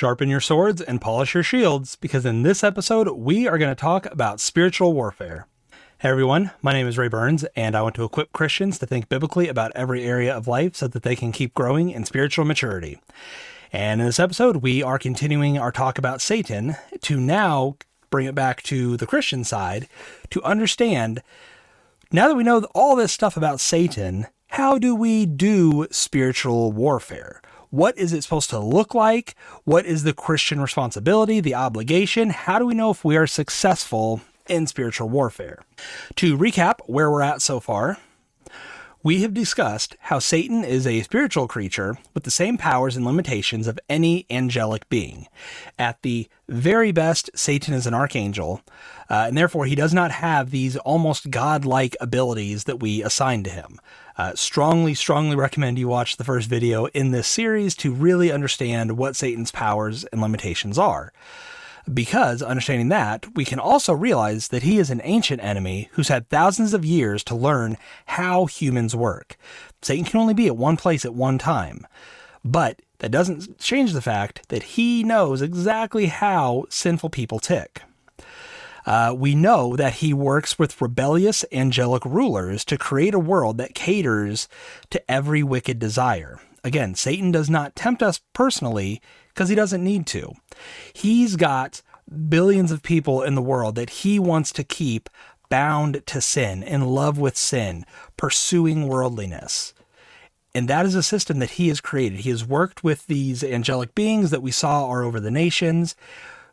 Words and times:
Sharpen 0.00 0.30
your 0.30 0.40
swords 0.40 0.80
and 0.80 0.98
polish 0.98 1.34
your 1.34 1.42
shields 1.42 1.96
because 1.96 2.24
in 2.24 2.42
this 2.42 2.64
episode, 2.64 3.06
we 3.10 3.46
are 3.46 3.58
going 3.58 3.70
to 3.70 3.78
talk 3.78 4.06
about 4.06 4.40
spiritual 4.40 4.94
warfare. 4.94 5.46
Hey 5.98 6.08
everyone, 6.08 6.52
my 6.62 6.72
name 6.72 6.86
is 6.86 6.96
Ray 6.96 7.08
Burns, 7.08 7.44
and 7.54 7.76
I 7.76 7.82
want 7.82 7.96
to 7.96 8.04
equip 8.04 8.32
Christians 8.32 8.78
to 8.78 8.86
think 8.86 9.10
biblically 9.10 9.46
about 9.46 9.72
every 9.74 10.02
area 10.04 10.34
of 10.34 10.48
life 10.48 10.74
so 10.74 10.88
that 10.88 11.02
they 11.02 11.14
can 11.14 11.32
keep 11.32 11.52
growing 11.52 11.90
in 11.90 12.06
spiritual 12.06 12.46
maturity. 12.46 12.98
And 13.74 14.00
in 14.00 14.06
this 14.06 14.18
episode, 14.18 14.62
we 14.62 14.82
are 14.82 14.98
continuing 14.98 15.58
our 15.58 15.70
talk 15.70 15.98
about 15.98 16.22
Satan 16.22 16.76
to 17.02 17.20
now 17.20 17.76
bring 18.08 18.26
it 18.26 18.34
back 18.34 18.62
to 18.62 18.96
the 18.96 19.06
Christian 19.06 19.44
side 19.44 19.86
to 20.30 20.42
understand 20.44 21.20
now 22.10 22.26
that 22.26 22.36
we 22.36 22.42
know 22.42 22.64
all 22.74 22.96
this 22.96 23.12
stuff 23.12 23.36
about 23.36 23.60
Satan, 23.60 24.28
how 24.46 24.78
do 24.78 24.94
we 24.94 25.26
do 25.26 25.86
spiritual 25.90 26.72
warfare? 26.72 27.42
What 27.70 27.96
is 27.96 28.12
it 28.12 28.22
supposed 28.22 28.50
to 28.50 28.58
look 28.58 28.94
like? 28.94 29.36
What 29.62 29.86
is 29.86 30.02
the 30.02 30.12
Christian 30.12 30.60
responsibility, 30.60 31.38
the 31.38 31.54
obligation? 31.54 32.30
How 32.30 32.58
do 32.58 32.66
we 32.66 32.74
know 32.74 32.90
if 32.90 33.04
we 33.04 33.16
are 33.16 33.28
successful 33.28 34.20
in 34.48 34.66
spiritual 34.66 35.08
warfare? 35.08 35.62
To 36.16 36.36
recap 36.36 36.80
where 36.86 37.08
we're 37.08 37.22
at 37.22 37.42
so 37.42 37.60
far, 37.60 37.98
we 39.02 39.22
have 39.22 39.32
discussed 39.32 39.96
how 40.00 40.18
Satan 40.18 40.62
is 40.62 40.86
a 40.86 41.02
spiritual 41.02 41.48
creature 41.48 41.96
with 42.12 42.24
the 42.24 42.30
same 42.30 42.58
powers 42.58 42.96
and 42.96 43.06
limitations 43.06 43.66
of 43.66 43.78
any 43.88 44.26
angelic 44.28 44.88
being. 44.88 45.26
At 45.78 46.02
the 46.02 46.28
very 46.48 46.92
best, 46.92 47.30
Satan 47.34 47.72
is 47.72 47.86
an 47.86 47.94
archangel, 47.94 48.60
uh, 49.08 49.26
and 49.28 49.38
therefore 49.38 49.64
he 49.64 49.74
does 49.74 49.94
not 49.94 50.10
have 50.10 50.50
these 50.50 50.76
almost 50.76 51.30
godlike 51.30 51.96
abilities 52.00 52.64
that 52.64 52.80
we 52.80 53.02
assign 53.02 53.42
to 53.44 53.50
him. 53.50 53.78
Uh, 54.20 54.34
strongly, 54.34 54.92
strongly 54.92 55.34
recommend 55.34 55.78
you 55.78 55.88
watch 55.88 56.18
the 56.18 56.24
first 56.24 56.46
video 56.46 56.84
in 56.88 57.10
this 57.10 57.26
series 57.26 57.74
to 57.74 57.90
really 57.90 58.30
understand 58.30 58.98
what 58.98 59.16
Satan's 59.16 59.50
powers 59.50 60.04
and 60.12 60.20
limitations 60.20 60.76
are. 60.76 61.10
Because, 61.90 62.42
understanding 62.42 62.90
that, 62.90 63.34
we 63.34 63.46
can 63.46 63.58
also 63.58 63.94
realize 63.94 64.48
that 64.48 64.62
he 64.62 64.76
is 64.76 64.90
an 64.90 65.00
ancient 65.04 65.42
enemy 65.42 65.88
who's 65.92 66.08
had 66.08 66.28
thousands 66.28 66.74
of 66.74 66.84
years 66.84 67.24
to 67.24 67.34
learn 67.34 67.78
how 68.04 68.44
humans 68.44 68.94
work. 68.94 69.38
Satan 69.80 70.04
can 70.04 70.20
only 70.20 70.34
be 70.34 70.48
at 70.48 70.56
one 70.56 70.76
place 70.76 71.06
at 71.06 71.14
one 71.14 71.38
time. 71.38 71.86
But 72.44 72.82
that 72.98 73.10
doesn't 73.10 73.58
change 73.58 73.94
the 73.94 74.02
fact 74.02 74.50
that 74.50 74.74
he 74.74 75.02
knows 75.02 75.40
exactly 75.40 76.06
how 76.08 76.66
sinful 76.68 77.08
people 77.08 77.38
tick. 77.38 77.80
Uh, 78.86 79.14
we 79.16 79.34
know 79.34 79.76
that 79.76 79.94
he 79.94 80.14
works 80.14 80.58
with 80.58 80.80
rebellious 80.80 81.44
angelic 81.52 82.04
rulers 82.04 82.64
to 82.64 82.78
create 82.78 83.14
a 83.14 83.18
world 83.18 83.58
that 83.58 83.74
caters 83.74 84.48
to 84.90 85.10
every 85.10 85.42
wicked 85.42 85.78
desire. 85.78 86.40
Again, 86.64 86.94
Satan 86.94 87.30
does 87.30 87.48
not 87.48 87.76
tempt 87.76 88.02
us 88.02 88.20
personally 88.32 89.00
because 89.28 89.48
he 89.48 89.54
doesn't 89.54 89.84
need 89.84 90.06
to. 90.08 90.32
He's 90.92 91.36
got 91.36 91.82
billions 92.28 92.72
of 92.72 92.82
people 92.82 93.22
in 93.22 93.34
the 93.34 93.42
world 93.42 93.76
that 93.76 93.90
he 93.90 94.18
wants 94.18 94.52
to 94.52 94.64
keep 94.64 95.08
bound 95.48 96.06
to 96.06 96.20
sin, 96.20 96.62
in 96.62 96.82
love 96.86 97.18
with 97.18 97.36
sin, 97.36 97.84
pursuing 98.16 98.86
worldliness. 98.86 99.74
And 100.54 100.68
that 100.68 100.86
is 100.86 100.94
a 100.94 101.02
system 101.02 101.38
that 101.38 101.52
he 101.52 101.68
has 101.68 101.80
created. 101.80 102.20
He 102.20 102.30
has 102.30 102.44
worked 102.44 102.82
with 102.82 103.06
these 103.06 103.44
angelic 103.44 103.94
beings 103.94 104.30
that 104.30 104.42
we 104.42 104.50
saw 104.50 104.86
are 104.86 105.02
over 105.02 105.20
the 105.20 105.30
nations 105.30 105.94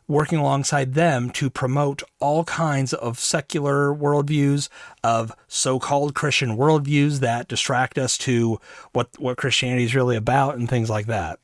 working 0.08 0.38
alongside 0.38 0.94
them 0.94 1.30
to 1.30 1.50
promote 1.50 2.02
all 2.18 2.42
kinds 2.44 2.94
of 2.94 3.18
secular 3.18 3.94
worldviews, 3.94 4.68
of 5.04 5.32
so-called 5.46 6.14
Christian 6.14 6.56
worldviews 6.56 7.20
that 7.20 7.46
distract 7.46 7.98
us 7.98 8.16
to 8.18 8.58
what 8.92 9.10
what 9.18 9.36
Christianity 9.36 9.84
is 9.84 9.94
really 9.94 10.16
about 10.16 10.56
and 10.56 10.68
things 10.68 10.88
like 10.90 11.06
that. 11.06 11.38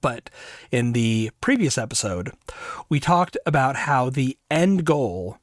But 0.00 0.30
in 0.70 0.94
the 0.94 1.30
previous 1.42 1.76
episode, 1.76 2.32
we 2.88 2.98
talked 2.98 3.36
about 3.44 3.76
how 3.76 4.08
the 4.08 4.38
end 4.50 4.86
goal 4.86 5.38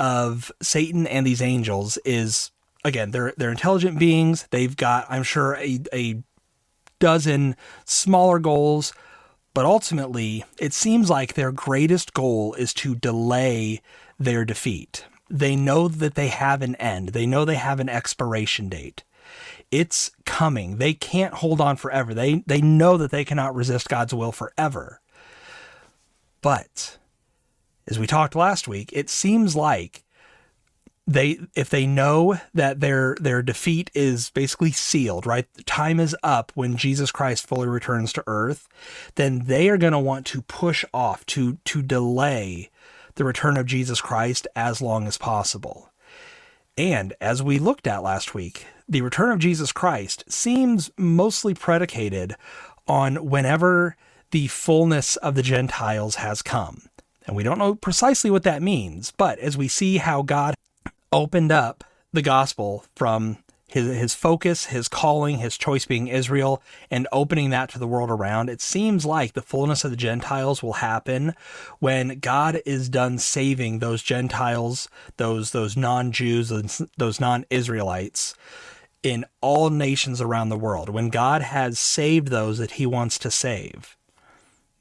of 0.00 0.50
Satan 0.62 1.06
and 1.06 1.26
these 1.26 1.42
angels 1.42 1.98
is 2.04 2.50
again, 2.84 3.10
they're 3.10 3.34
they're 3.36 3.50
intelligent 3.50 3.98
beings. 3.98 4.46
They've 4.50 4.76
got, 4.76 5.06
I'm 5.08 5.22
sure, 5.22 5.56
a, 5.56 5.80
a 5.92 6.22
dozen 6.98 7.56
smaller 7.84 8.38
goals 8.38 8.94
but 9.54 9.64
ultimately, 9.64 10.44
it 10.58 10.72
seems 10.72 11.08
like 11.08 11.34
their 11.34 11.52
greatest 11.52 12.12
goal 12.12 12.54
is 12.54 12.74
to 12.74 12.96
delay 12.96 13.80
their 14.18 14.44
defeat. 14.44 15.06
They 15.30 15.56
know 15.56 15.88
that 15.88 16.16
they 16.16 16.28
have 16.28 16.60
an 16.60 16.74
end, 16.76 17.10
they 17.10 17.26
know 17.26 17.44
they 17.44 17.54
have 17.54 17.80
an 17.80 17.88
expiration 17.88 18.68
date. 18.68 19.04
It's 19.70 20.10
coming. 20.24 20.76
They 20.76 20.92
can't 20.92 21.34
hold 21.34 21.60
on 21.60 21.76
forever. 21.76 22.14
They, 22.14 22.44
they 22.46 22.60
know 22.60 22.96
that 22.96 23.10
they 23.10 23.24
cannot 23.24 23.54
resist 23.54 23.88
God's 23.88 24.14
will 24.14 24.30
forever. 24.30 25.00
But 26.42 26.98
as 27.88 27.98
we 27.98 28.06
talked 28.06 28.36
last 28.36 28.68
week, 28.68 28.90
it 28.92 29.08
seems 29.08 29.56
like 29.56 30.03
they 31.06 31.38
if 31.54 31.68
they 31.68 31.86
know 31.86 32.38
that 32.54 32.80
their 32.80 33.16
their 33.20 33.42
defeat 33.42 33.90
is 33.94 34.30
basically 34.30 34.72
sealed, 34.72 35.26
right? 35.26 35.46
Time 35.66 36.00
is 36.00 36.16
up 36.22 36.52
when 36.54 36.76
Jesus 36.76 37.10
Christ 37.10 37.46
fully 37.46 37.68
returns 37.68 38.12
to 38.14 38.24
earth, 38.26 38.68
then 39.16 39.44
they 39.46 39.68
are 39.68 39.76
going 39.76 39.92
to 39.92 39.98
want 39.98 40.26
to 40.26 40.42
push 40.42 40.84
off 40.94 41.26
to 41.26 41.58
to 41.64 41.82
delay 41.82 42.70
the 43.16 43.24
return 43.24 43.56
of 43.56 43.66
Jesus 43.66 44.00
Christ 44.00 44.46
as 44.56 44.80
long 44.80 45.06
as 45.06 45.18
possible. 45.18 45.90
And 46.76 47.14
as 47.20 47.42
we 47.42 47.58
looked 47.58 47.86
at 47.86 48.02
last 48.02 48.34
week, 48.34 48.66
the 48.88 49.02
return 49.02 49.30
of 49.30 49.38
Jesus 49.38 49.72
Christ 49.72 50.24
seems 50.28 50.90
mostly 50.96 51.54
predicated 51.54 52.34
on 52.88 53.28
whenever 53.28 53.96
the 54.32 54.48
fullness 54.48 55.16
of 55.16 55.36
the 55.36 55.42
Gentiles 55.42 56.16
has 56.16 56.42
come. 56.42 56.82
And 57.26 57.36
we 57.36 57.44
don't 57.44 57.58
know 57.58 57.74
precisely 57.74 58.30
what 58.30 58.42
that 58.42 58.62
means, 58.62 59.12
but 59.16 59.38
as 59.38 59.56
we 59.56 59.68
see 59.68 59.98
how 59.98 60.22
God 60.22 60.54
opened 61.14 61.52
up 61.52 61.84
the 62.12 62.22
gospel 62.22 62.84
from 62.94 63.38
his 63.66 63.96
his 63.96 64.14
focus, 64.14 64.66
his 64.66 64.88
calling, 64.88 65.38
his 65.38 65.56
choice 65.56 65.86
being 65.86 66.08
Israel, 66.08 66.62
and 66.90 67.08
opening 67.10 67.50
that 67.50 67.70
to 67.70 67.78
the 67.78 67.86
world 67.86 68.10
around, 68.10 68.50
it 68.50 68.60
seems 68.60 69.06
like 69.06 69.32
the 69.32 69.42
fullness 69.42 69.84
of 69.84 69.90
the 69.90 69.96
Gentiles 69.96 70.62
will 70.62 70.74
happen 70.74 71.34
when 71.78 72.18
God 72.20 72.60
is 72.66 72.88
done 72.88 73.18
saving 73.18 73.78
those 73.78 74.02
Gentiles, 74.02 74.88
those 75.16 75.52
those 75.52 75.76
non-Jews, 75.76 76.82
those 76.98 77.20
non-Israelites 77.20 78.34
in 79.02 79.24
all 79.40 79.70
nations 79.70 80.20
around 80.20 80.48
the 80.48 80.56
world. 80.56 80.88
When 80.88 81.10
God 81.10 81.42
has 81.42 81.78
saved 81.78 82.28
those 82.28 82.58
that 82.58 82.72
he 82.72 82.86
wants 82.86 83.18
to 83.18 83.30
save, 83.30 83.96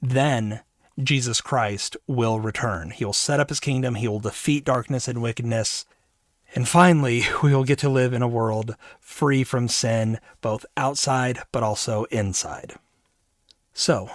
then 0.01 0.61
Jesus 1.01 1.41
Christ 1.41 1.97
will 2.07 2.39
return. 2.39 2.91
He 2.91 3.05
will 3.05 3.13
set 3.13 3.39
up 3.39 3.49
his 3.49 3.59
kingdom, 3.59 3.95
he 3.95 4.07
will 4.07 4.19
defeat 4.19 4.65
darkness 4.65 5.07
and 5.07 5.21
wickedness 5.21 5.85
and 6.53 6.67
finally, 6.67 7.23
we 7.43 7.53
will 7.53 7.63
get 7.63 7.79
to 7.79 7.89
live 7.89 8.13
in 8.13 8.21
a 8.21 8.27
world 8.27 8.75
free 8.99 9.43
from 9.43 9.67
sin, 9.67 10.19
both 10.41 10.65
outside 10.77 11.39
but 11.51 11.63
also 11.63 12.05
inside. 12.05 12.75
So, 13.73 14.09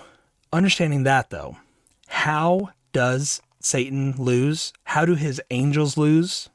understanding 0.53 1.03
that 1.03 1.31
though, 1.31 1.56
how 2.09 2.71
does 2.93 3.43
Satan 3.60 4.15
lose? 4.16 4.72
How 4.84 5.04
do 5.04 5.15
his 5.15 5.43
angels 5.50 5.97
lose? 5.97 6.49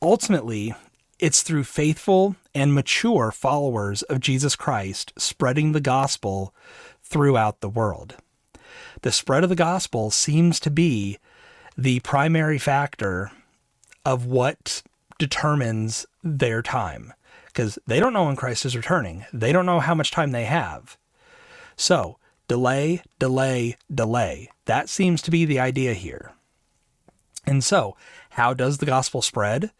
Ultimately, 0.00 0.74
it's 1.18 1.42
through 1.42 1.64
faithful 1.64 2.34
and 2.54 2.74
mature 2.74 3.30
followers 3.30 4.02
of 4.02 4.18
Jesus 4.18 4.56
Christ 4.56 5.12
spreading 5.16 5.70
the 5.70 5.80
gospel 5.80 6.52
throughout 7.00 7.60
the 7.60 7.68
world. 7.68 8.16
The 9.02 9.12
spread 9.12 9.44
of 9.44 9.48
the 9.48 9.56
gospel 9.56 10.10
seems 10.10 10.58
to 10.60 10.70
be 10.70 11.18
the 11.78 12.00
primary 12.00 12.58
factor 12.58 13.30
of 14.04 14.26
what 14.26 14.82
determines 15.18 16.06
their 16.22 16.62
time 16.62 17.12
because 17.46 17.78
they 17.86 18.00
don't 18.00 18.12
know 18.12 18.24
when 18.24 18.36
Christ 18.36 18.64
is 18.64 18.76
returning. 18.76 19.26
They 19.32 19.52
don't 19.52 19.66
know 19.66 19.80
how 19.80 19.94
much 19.94 20.10
time 20.10 20.32
they 20.32 20.44
have. 20.44 20.96
So, 21.76 22.18
delay, 22.48 23.02
delay, 23.18 23.76
delay. 23.92 24.50
That 24.64 24.88
seems 24.88 25.20
to 25.22 25.30
be 25.30 25.44
the 25.44 25.60
idea 25.60 25.94
here. 25.94 26.32
And 27.46 27.62
so, 27.62 27.96
how 28.30 28.54
does 28.54 28.78
the 28.78 28.86
gospel 28.86 29.20
spread? 29.20 29.70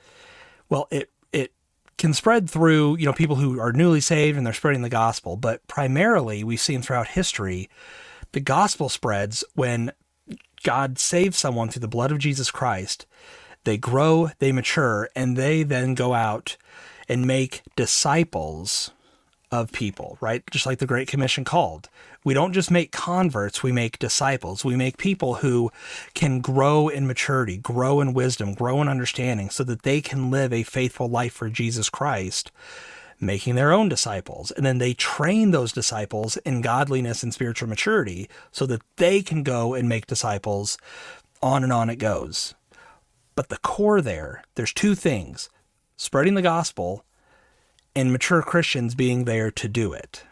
Well, 0.69 0.89
it 0.91 1.11
it 1.33 1.53
can 1.97 2.13
spread 2.13 2.51
through, 2.51 2.99
you 2.99 3.07
know, 3.07 3.13
people 3.13 3.37
who 3.37 3.59
are 3.61 3.73
newly 3.73 4.01
saved 4.01 4.37
and 4.37 4.47
they're 4.47 4.53
spreading 4.53 4.83
the 4.83 4.89
gospel, 4.89 5.37
but 5.37 5.67
primarily 5.67 6.45
we've 6.45 6.61
seen 6.61 6.83
throughout 6.83 7.09
history 7.09 7.71
the 8.33 8.41
gospel 8.41 8.89
spreads 8.89 9.45
when 9.55 9.93
God 10.63 10.99
saves 10.99 11.37
someone 11.37 11.69
through 11.69 11.81
the 11.81 11.89
blood 11.89 12.11
of 12.11 12.19
Jesus 12.19 12.51
Christ 12.51 13.07
they 13.65 13.77
grow, 13.77 14.31
they 14.39 14.53
mature, 14.53 15.09
and 15.15 15.37
they 15.37 15.63
then 15.63 15.95
go 15.95 16.15
out 16.15 16.57
and 17.09 17.27
make 17.27 17.63
disciples 17.77 18.91
of 19.51 19.71
people, 19.71 20.17
right? 20.21 20.43
Just 20.51 20.67
like 20.67 20.79
the 20.79 20.87
Great 20.87 21.09
Commission 21.09 21.45
called. 21.45 21.89
We 22.25 22.35
don't 22.35 22.53
just 22.53 22.71
make 22.71 22.91
converts, 22.93 23.63
we 23.63 23.73
make 23.73 23.99
disciples. 23.99 24.65
We 24.65 24.77
make 24.77 24.97
people 24.97 25.35
who 25.37 25.71
can 26.15 26.41
grow 26.41 26.89
in 26.89 27.07
maturity, 27.07 27.59
grow 27.59 28.01
in 28.01 28.15
wisdom, 28.15 28.55
grow 28.55 28.81
in 28.81 28.89
understanding 28.89 29.51
so 29.51 29.65
that 29.65 29.83
they 29.83 30.01
can 30.01 30.31
live 30.31 30.53
a 30.53 30.63
faithful 30.63 31.09
life 31.09 31.33
for 31.35 31.51
Jesus 31.51 31.91
Christ, 31.91 32.51
making 33.21 33.57
their 33.57 33.73
own 33.73 33.89
disciples. 33.89 34.53
And 34.53 34.65
then 34.65 34.79
they 34.79 34.95
train 34.95 35.51
those 35.51 35.73
disciples 35.73 36.37
in 36.39 36.61
godliness 36.61 37.23
and 37.23 37.35
spiritual 37.35 37.69
maturity 37.69 38.29
so 38.53 38.67
that 38.67 38.83
they 38.97 39.21
can 39.23 39.43
go 39.43 39.75
and 39.75 39.89
make 39.89 40.07
disciples. 40.07 40.79
On 41.43 41.65
and 41.65 41.73
on 41.73 41.91
it 41.91 41.97
goes. 41.97 42.55
But 43.35 43.49
the 43.49 43.59
core 43.59 44.01
there, 44.01 44.45
there's 44.55 44.73
two 44.73 44.95
things 44.95 45.49
spreading 45.97 46.35
the 46.35 46.43
gospel 46.43 47.05
and 47.95 48.13
mature 48.13 48.43
Christians 48.43 48.95
being 48.95 49.25
there 49.25 49.51
to 49.51 49.69
do 49.69 49.93
it. 49.93 50.25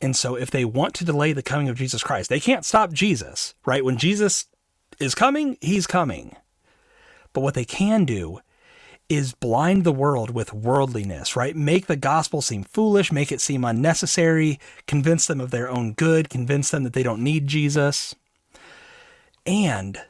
And 0.00 0.14
so 0.14 0.34
if 0.34 0.50
they 0.50 0.64
want 0.64 0.94
to 0.94 1.04
delay 1.04 1.32
the 1.32 1.42
coming 1.42 1.68
of 1.68 1.76
Jesus 1.76 2.02
Christ, 2.02 2.28
they 2.28 2.40
can't 2.40 2.64
stop 2.64 2.92
Jesus, 2.92 3.54
right? 3.64 3.84
When 3.84 3.96
Jesus 3.96 4.46
is 5.00 5.14
coming, 5.14 5.56
he's 5.60 5.86
coming. 5.86 6.36
But 7.32 7.40
what 7.40 7.54
they 7.54 7.64
can 7.64 8.04
do 8.04 8.40
is 9.08 9.34
blind 9.34 9.84
the 9.84 9.92
world 9.92 10.30
with 10.30 10.52
worldliness, 10.52 11.36
right? 11.36 11.54
Make 11.54 11.86
the 11.86 11.96
gospel 11.96 12.40
seem 12.40 12.64
foolish, 12.64 13.12
make 13.12 13.30
it 13.30 13.40
seem 13.40 13.64
unnecessary, 13.64 14.58
convince 14.86 15.26
them 15.26 15.40
of 15.40 15.50
their 15.50 15.70
own 15.70 15.92
good, 15.92 16.30
convince 16.30 16.70
them 16.70 16.84
that 16.84 16.94
they 16.94 17.02
don't 17.02 17.22
need 17.22 17.46
Jesus. 17.46 18.14
And 19.46 20.00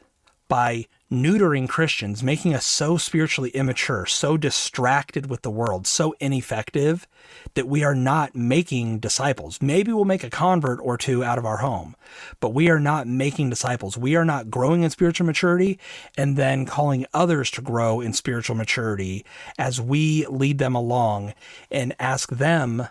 by 0.47 0.87
neutering 1.15 1.67
Christians, 1.67 2.21
making 2.21 2.53
us 2.53 2.65
so 2.65 2.97
spiritually 2.97 3.49
immature, 3.51 4.05
so 4.05 4.37
distracted 4.37 5.29
with 5.29 5.41
the 5.41 5.49
world, 5.49 5.87
so 5.87 6.13
ineffective 6.19 7.07
that 7.55 7.67
we 7.67 7.83
are 7.83 7.95
not 7.95 8.35
making 8.35 8.99
disciples. 8.99 9.61
Maybe 9.61 9.91
we'll 9.91 10.05
make 10.05 10.23
a 10.23 10.29
convert 10.29 10.79
or 10.81 10.97
two 10.97 11.23
out 11.23 11.37
of 11.37 11.45
our 11.45 11.57
home, 11.57 11.95
but 12.39 12.53
we 12.53 12.69
are 12.69 12.79
not 12.79 13.07
making 13.07 13.49
disciples. 13.49 13.97
We 13.97 14.15
are 14.15 14.25
not 14.25 14.51
growing 14.51 14.83
in 14.83 14.89
spiritual 14.89 15.25
maturity 15.25 15.79
and 16.17 16.37
then 16.37 16.65
calling 16.65 17.05
others 17.13 17.49
to 17.51 17.61
grow 17.61 18.01
in 18.01 18.13
spiritual 18.13 18.55
maturity 18.55 19.25
as 19.57 19.81
we 19.81 20.25
lead 20.27 20.59
them 20.59 20.75
along 20.75 21.33
and 21.71 21.95
ask 21.99 22.29
them 22.29 22.87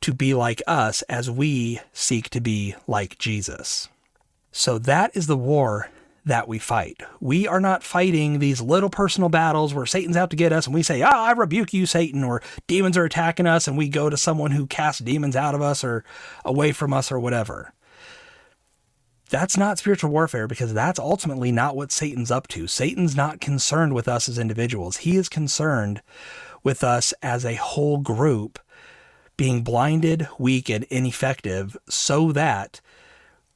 to 0.00 0.14
be 0.14 0.34
like 0.34 0.62
us 0.66 1.02
as 1.02 1.30
we 1.30 1.80
seek 1.92 2.30
to 2.30 2.40
be 2.40 2.74
like 2.86 3.18
Jesus. 3.18 3.88
So 4.50 4.78
that 4.78 5.14
is 5.14 5.26
the 5.26 5.36
war 5.36 5.90
that 6.24 6.48
we 6.48 6.58
fight. 6.58 7.02
We 7.20 7.46
are 7.46 7.60
not 7.60 7.82
fighting 7.82 8.38
these 8.38 8.60
little 8.60 8.90
personal 8.90 9.28
battles 9.28 9.72
where 9.72 9.86
Satan's 9.86 10.16
out 10.16 10.30
to 10.30 10.36
get 10.36 10.52
us 10.52 10.66
and 10.66 10.74
we 10.74 10.82
say, 10.82 11.02
Ah, 11.02 11.26
I 11.26 11.32
rebuke 11.32 11.72
you, 11.72 11.86
Satan, 11.86 12.22
or 12.24 12.42
demons 12.66 12.96
are 12.96 13.04
attacking 13.04 13.46
us, 13.46 13.66
and 13.66 13.76
we 13.76 13.88
go 13.88 14.10
to 14.10 14.16
someone 14.16 14.50
who 14.50 14.66
casts 14.66 15.00
demons 15.00 15.36
out 15.36 15.54
of 15.54 15.62
us 15.62 15.82
or 15.82 16.04
away 16.44 16.72
from 16.72 16.92
us 16.92 17.10
or 17.10 17.18
whatever. 17.18 17.72
That's 19.30 19.56
not 19.56 19.78
spiritual 19.78 20.10
warfare 20.10 20.48
because 20.48 20.74
that's 20.74 20.98
ultimately 20.98 21.52
not 21.52 21.76
what 21.76 21.92
Satan's 21.92 22.32
up 22.32 22.48
to. 22.48 22.66
Satan's 22.66 23.14
not 23.14 23.40
concerned 23.40 23.94
with 23.94 24.08
us 24.08 24.28
as 24.28 24.38
individuals, 24.38 24.98
he 24.98 25.16
is 25.16 25.28
concerned 25.28 26.02
with 26.62 26.84
us 26.84 27.14
as 27.22 27.44
a 27.44 27.54
whole 27.54 27.98
group 27.98 28.58
being 29.36 29.62
blinded, 29.62 30.28
weak, 30.38 30.68
and 30.68 30.84
ineffective 30.90 31.74
so 31.88 32.30
that 32.32 32.80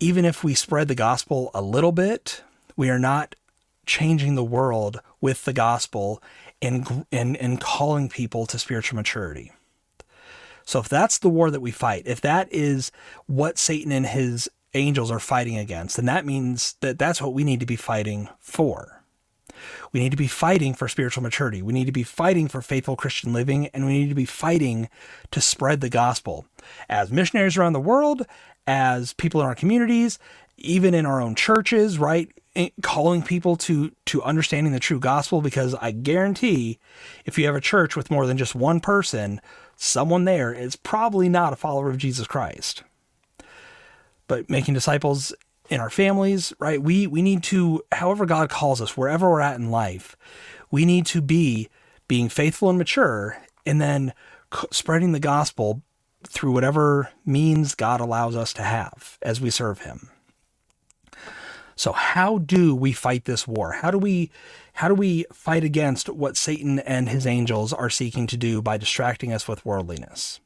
even 0.00 0.24
if 0.24 0.42
we 0.42 0.54
spread 0.54 0.88
the 0.88 0.94
gospel 0.94 1.50
a 1.52 1.60
little 1.60 1.92
bit, 1.92 2.42
we 2.76 2.90
are 2.90 2.98
not 2.98 3.34
changing 3.86 4.34
the 4.34 4.44
world 4.44 5.00
with 5.20 5.44
the 5.44 5.52
gospel 5.52 6.22
and, 6.62 7.06
and, 7.12 7.36
and 7.36 7.60
calling 7.60 8.08
people 8.08 8.46
to 8.46 8.58
spiritual 8.58 8.96
maturity. 8.96 9.52
So 10.64 10.80
if 10.80 10.88
that's 10.88 11.18
the 11.18 11.28
war 11.28 11.50
that 11.50 11.60
we 11.60 11.70
fight, 11.70 12.04
if 12.06 12.20
that 12.22 12.48
is 12.50 12.90
what 13.26 13.58
Satan 13.58 13.92
and 13.92 14.06
his 14.06 14.48
angels 14.72 15.10
are 15.10 15.20
fighting 15.20 15.58
against, 15.58 15.96
then 15.96 16.06
that 16.06 16.24
means 16.24 16.74
that 16.80 16.98
that's 16.98 17.20
what 17.20 17.34
we 17.34 17.44
need 17.44 17.60
to 17.60 17.66
be 17.66 17.76
fighting 17.76 18.28
for. 18.40 19.02
We 19.92 20.00
need 20.00 20.10
to 20.10 20.16
be 20.16 20.26
fighting 20.26 20.74
for 20.74 20.88
spiritual 20.88 21.22
maturity. 21.22 21.62
We 21.62 21.72
need 21.72 21.84
to 21.84 21.92
be 21.92 22.02
fighting 22.02 22.48
for 22.48 22.60
faithful 22.60 22.96
Christian 22.96 23.32
living, 23.32 23.68
and 23.68 23.86
we 23.86 24.00
need 24.00 24.08
to 24.08 24.14
be 24.14 24.24
fighting 24.24 24.88
to 25.30 25.40
spread 25.40 25.80
the 25.80 25.88
gospel 25.88 26.46
as 26.88 27.12
missionaries 27.12 27.56
around 27.56 27.74
the 27.74 27.80
world, 27.80 28.26
as 28.66 29.12
people 29.12 29.40
in 29.40 29.46
our 29.46 29.54
communities, 29.54 30.18
even 30.56 30.94
in 30.94 31.06
our 31.06 31.20
own 31.20 31.34
churches, 31.34 31.98
right? 31.98 32.32
Calling 32.82 33.22
people 33.22 33.56
to 33.56 33.92
to 34.06 34.22
understanding 34.22 34.72
the 34.72 34.80
true 34.80 35.00
gospel 35.00 35.40
because 35.40 35.74
I 35.76 35.90
guarantee 35.90 36.78
if 37.24 37.38
you 37.38 37.46
have 37.46 37.56
a 37.56 37.60
church 37.60 37.96
with 37.96 38.10
more 38.10 38.26
than 38.26 38.38
just 38.38 38.54
one 38.54 38.80
person, 38.80 39.40
someone 39.76 40.24
there 40.24 40.52
is 40.52 40.76
probably 40.76 41.28
not 41.28 41.52
a 41.52 41.56
follower 41.56 41.90
of 41.90 41.98
Jesus 41.98 42.26
Christ. 42.26 42.82
But 44.26 44.48
making 44.48 44.74
disciples 44.74 45.34
in 45.68 45.80
our 45.80 45.90
families, 45.90 46.52
right? 46.58 46.80
We 46.80 47.06
we 47.06 47.22
need 47.22 47.42
to 47.44 47.82
however 47.92 48.26
God 48.26 48.50
calls 48.50 48.80
us, 48.80 48.96
wherever 48.96 49.28
we're 49.28 49.40
at 49.40 49.56
in 49.56 49.70
life, 49.70 50.16
we 50.70 50.84
need 50.84 51.06
to 51.06 51.20
be 51.20 51.68
being 52.06 52.28
faithful 52.28 52.68
and 52.68 52.78
mature 52.78 53.38
and 53.66 53.80
then 53.80 54.12
spreading 54.70 55.12
the 55.12 55.20
gospel 55.20 55.82
through 56.22 56.52
whatever 56.52 57.10
means 57.26 57.74
God 57.74 58.00
allows 58.00 58.36
us 58.36 58.52
to 58.54 58.62
have 58.62 59.18
as 59.22 59.40
we 59.40 59.50
serve 59.50 59.80
him. 59.80 60.10
So 61.76 61.92
how 61.92 62.38
do 62.38 62.74
we 62.74 62.92
fight 62.92 63.24
this 63.24 63.46
war? 63.46 63.72
How 63.72 63.90
do 63.90 63.98
we 63.98 64.30
how 64.74 64.88
do 64.88 64.94
we 64.94 65.24
fight 65.32 65.64
against 65.64 66.08
what 66.08 66.36
Satan 66.36 66.80
and 66.80 67.08
his 67.08 67.26
angels 67.26 67.72
are 67.72 67.90
seeking 67.90 68.26
to 68.28 68.36
do 68.36 68.60
by 68.60 68.76
distracting 68.76 69.32
us 69.32 69.46
with 69.46 69.64
worldliness? 69.64 70.40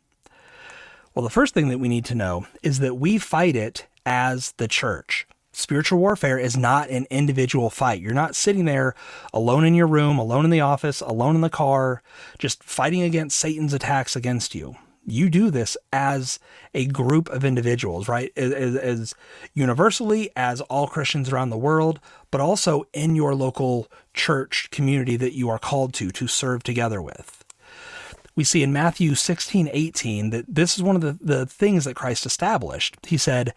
Well, 1.14 1.22
the 1.22 1.30
first 1.30 1.54
thing 1.54 1.68
that 1.68 1.78
we 1.78 1.88
need 1.88 2.04
to 2.06 2.14
know 2.14 2.46
is 2.62 2.78
that 2.80 2.96
we 2.96 3.18
fight 3.18 3.56
it 3.56 3.86
as 4.04 4.52
the 4.52 4.68
church. 4.68 5.26
Spiritual 5.50 5.98
warfare 5.98 6.38
is 6.38 6.56
not 6.56 6.90
an 6.90 7.06
individual 7.10 7.70
fight. 7.70 8.00
You're 8.00 8.12
not 8.12 8.36
sitting 8.36 8.66
there 8.66 8.94
alone 9.32 9.64
in 9.64 9.74
your 9.74 9.88
room, 9.88 10.18
alone 10.18 10.44
in 10.44 10.50
the 10.50 10.60
office, 10.60 11.00
alone 11.00 11.34
in 11.34 11.40
the 11.40 11.50
car, 11.50 12.02
just 12.38 12.62
fighting 12.62 13.02
against 13.02 13.38
Satan's 13.38 13.72
attacks 13.72 14.14
against 14.14 14.54
you 14.54 14.76
you 15.10 15.28
do 15.28 15.50
this 15.50 15.76
as 15.92 16.38
a 16.74 16.86
group 16.86 17.28
of 17.30 17.44
individuals, 17.44 18.08
right? 18.08 18.32
As, 18.36 18.76
as, 18.76 19.14
universally 19.54 20.30
as 20.36 20.60
all 20.62 20.86
Christians 20.86 21.32
around 21.32 21.50
the 21.50 21.58
world, 21.58 22.00
but 22.30 22.40
also 22.40 22.86
in 22.92 23.16
your 23.16 23.34
local 23.34 23.88
church 24.14 24.68
community 24.70 25.16
that 25.16 25.34
you 25.34 25.48
are 25.48 25.58
called 25.58 25.94
to, 25.94 26.10
to 26.10 26.26
serve 26.26 26.62
together 26.62 27.00
with. 27.00 27.44
We 28.38 28.44
see 28.44 28.62
in 28.62 28.72
Matthew 28.72 29.16
16, 29.16 29.68
18 29.72 30.30
that 30.30 30.44
this 30.46 30.76
is 30.76 30.82
one 30.82 30.94
of 30.94 31.02
the, 31.02 31.18
the 31.20 31.44
things 31.44 31.84
that 31.84 31.96
Christ 31.96 32.24
established. 32.24 32.96
He 33.04 33.16
said, 33.16 33.52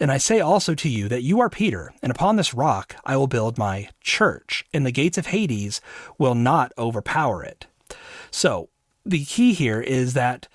And 0.00 0.10
I 0.10 0.16
say 0.16 0.40
also 0.40 0.74
to 0.76 0.88
you 0.88 1.08
that 1.08 1.22
you 1.22 1.40
are 1.40 1.50
Peter, 1.50 1.92
and 2.02 2.10
upon 2.10 2.36
this 2.36 2.54
rock 2.54 2.96
I 3.04 3.18
will 3.18 3.26
build 3.26 3.58
my 3.58 3.90
church, 4.00 4.64
and 4.72 4.86
the 4.86 4.92
gates 4.92 5.18
of 5.18 5.26
Hades 5.26 5.82
will 6.16 6.34
not 6.34 6.72
overpower 6.78 7.42
it. 7.44 7.66
So, 8.30 8.70
the 9.04 9.24
key 9.26 9.52
here 9.52 9.82
is 9.82 10.14
that 10.14 10.48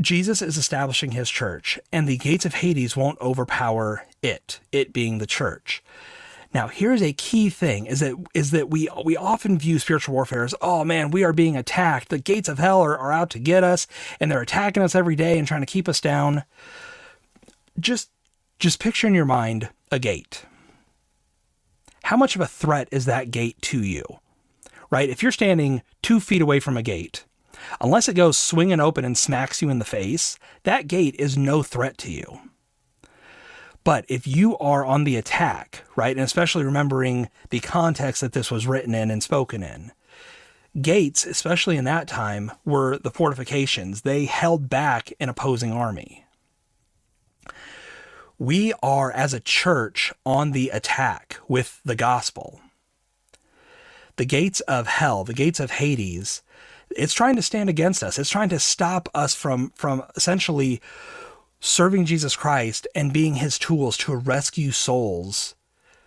Jesus 0.00 0.42
is 0.42 0.56
establishing 0.56 1.12
his 1.12 1.30
church, 1.30 1.78
and 1.92 2.08
the 2.08 2.16
gates 2.16 2.46
of 2.46 2.54
Hades 2.54 2.96
won't 2.96 3.20
overpower 3.20 4.06
it, 4.22 4.60
it 4.72 4.92
being 4.92 5.18
the 5.18 5.26
church. 5.26 5.82
Now, 6.54 6.68
here's 6.68 7.02
a 7.02 7.14
key 7.14 7.48
thing 7.48 7.86
is 7.86 8.00
that 8.00 8.14
is 8.34 8.50
that 8.50 8.68
we 8.68 8.88
we 9.04 9.16
often 9.16 9.58
view 9.58 9.78
spiritual 9.78 10.14
warfare 10.14 10.44
as, 10.44 10.54
oh 10.60 10.84
man, 10.84 11.10
we 11.10 11.24
are 11.24 11.32
being 11.32 11.56
attacked. 11.56 12.10
The 12.10 12.18
gates 12.18 12.48
of 12.48 12.58
hell 12.58 12.82
are, 12.82 12.96
are 12.96 13.12
out 13.12 13.30
to 13.30 13.38
get 13.38 13.64
us, 13.64 13.86
and 14.20 14.30
they're 14.30 14.42
attacking 14.42 14.82
us 14.82 14.94
every 14.94 15.16
day 15.16 15.38
and 15.38 15.48
trying 15.48 15.62
to 15.62 15.66
keep 15.66 15.88
us 15.88 16.00
down. 16.00 16.44
Just 17.80 18.10
just 18.58 18.80
picture 18.80 19.06
in 19.06 19.14
your 19.14 19.24
mind 19.24 19.70
a 19.90 19.98
gate. 19.98 20.44
How 22.04 22.16
much 22.16 22.34
of 22.34 22.42
a 22.42 22.46
threat 22.46 22.88
is 22.90 23.06
that 23.06 23.30
gate 23.30 23.60
to 23.62 23.82
you? 23.82 24.04
Right? 24.90 25.08
If 25.08 25.22
you're 25.22 25.32
standing 25.32 25.82
two 26.02 26.20
feet 26.20 26.42
away 26.42 26.60
from 26.60 26.76
a 26.76 26.82
gate, 26.82 27.24
Unless 27.80 28.08
it 28.08 28.14
goes 28.14 28.38
swinging 28.38 28.80
open 28.80 29.04
and 29.04 29.16
smacks 29.16 29.62
you 29.62 29.70
in 29.70 29.78
the 29.78 29.84
face, 29.84 30.38
that 30.64 30.88
gate 30.88 31.14
is 31.18 31.36
no 31.36 31.62
threat 31.62 31.98
to 31.98 32.10
you. 32.10 32.40
But 33.84 34.04
if 34.08 34.26
you 34.26 34.56
are 34.58 34.84
on 34.84 35.04
the 35.04 35.16
attack, 35.16 35.82
right, 35.96 36.16
and 36.16 36.24
especially 36.24 36.64
remembering 36.64 37.28
the 37.50 37.60
context 37.60 38.20
that 38.20 38.32
this 38.32 38.50
was 38.50 38.66
written 38.66 38.94
in 38.94 39.10
and 39.10 39.22
spoken 39.22 39.62
in, 39.62 39.92
gates, 40.80 41.26
especially 41.26 41.76
in 41.76 41.84
that 41.84 42.08
time, 42.08 42.52
were 42.64 42.98
the 42.98 43.10
fortifications. 43.10 44.02
They 44.02 44.24
held 44.26 44.70
back 44.70 45.12
an 45.18 45.28
opposing 45.28 45.72
army. 45.72 46.24
We 48.38 48.72
are, 48.82 49.12
as 49.12 49.34
a 49.34 49.40
church, 49.40 50.12
on 50.24 50.52
the 50.52 50.70
attack 50.70 51.38
with 51.48 51.80
the 51.84 51.94
gospel. 51.94 52.60
The 54.16 54.24
gates 54.24 54.60
of 54.60 54.86
hell, 54.86 55.24
the 55.24 55.34
gates 55.34 55.60
of 55.60 55.72
Hades, 55.72 56.42
it's 56.96 57.14
trying 57.14 57.36
to 57.36 57.42
stand 57.42 57.68
against 57.68 58.02
us. 58.02 58.18
It's 58.18 58.30
trying 58.30 58.48
to 58.50 58.58
stop 58.58 59.08
us 59.14 59.34
from 59.34 59.72
from 59.74 60.04
essentially 60.16 60.80
serving 61.60 62.04
Jesus 62.04 62.34
Christ 62.34 62.88
and 62.94 63.12
being 63.12 63.36
his 63.36 63.58
tools 63.58 63.96
to 63.98 64.16
rescue 64.16 64.72
souls 64.72 65.54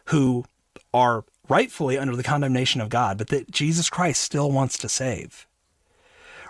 who 0.05 0.45
are 0.93 1.23
rightfully 1.47 1.97
under 1.97 2.15
the 2.15 2.23
condemnation 2.23 2.81
of 2.81 2.89
God, 2.89 3.17
but 3.17 3.27
that 3.27 3.51
Jesus 3.51 3.89
Christ 3.89 4.21
still 4.21 4.51
wants 4.51 4.77
to 4.79 4.89
save. 4.89 5.47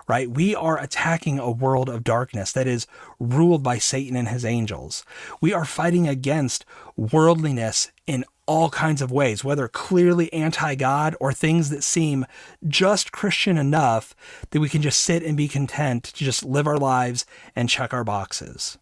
Right? 0.07 0.29
We 0.29 0.55
are 0.55 0.79
attacking 0.79 1.39
a 1.39 1.51
world 1.51 1.89
of 1.89 2.03
darkness 2.03 2.51
that 2.51 2.67
is 2.67 2.88
ruled 3.19 3.63
by 3.63 3.77
Satan 3.77 4.15
and 4.15 4.27
his 4.27 4.45
angels. 4.45 5.03
We 5.41 5.53
are 5.53 5.65
fighting 5.65 6.07
against 6.07 6.65
worldliness 6.95 7.91
in 8.05 8.25
all 8.47 8.69
kinds 8.69 9.01
of 9.01 9.12
ways, 9.12 9.43
whether 9.43 9.67
clearly 9.67 10.31
anti 10.31 10.75
God 10.75 11.15
or 11.19 11.33
things 11.33 11.69
that 11.69 11.83
seem 11.83 12.25
just 12.67 13.12
Christian 13.12 13.57
enough 13.57 14.15
that 14.51 14.59
we 14.59 14.69
can 14.69 14.81
just 14.81 15.01
sit 15.01 15.24
and 15.24 15.35
be 15.35 15.47
content 15.47 16.03
to 16.03 16.24
just 16.24 16.43
live 16.43 16.67
our 16.67 16.77
lives 16.77 17.25
and 17.55 17.69
check 17.69 17.93
our 17.93 18.03
boxes. 18.03 18.77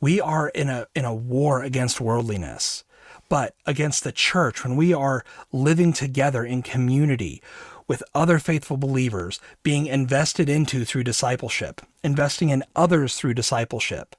We 0.00 0.20
are 0.20 0.48
in 0.48 0.68
a, 0.68 0.86
in 0.94 1.04
a 1.04 1.14
war 1.14 1.62
against 1.62 2.00
worldliness, 2.00 2.84
but 3.28 3.54
against 3.66 4.04
the 4.04 4.12
church, 4.12 4.64
when 4.64 4.76
we 4.76 4.94
are 4.94 5.24
living 5.52 5.92
together 5.92 6.44
in 6.44 6.62
community, 6.62 7.42
with 7.88 8.02
other 8.14 8.38
faithful 8.38 8.76
believers, 8.76 9.40
being 9.64 9.86
invested 9.86 10.48
into 10.48 10.84
through 10.84 11.02
discipleship, 11.02 11.80
investing 12.04 12.50
in 12.50 12.62
others 12.76 13.16
through 13.16 13.34
discipleship, 13.34 14.14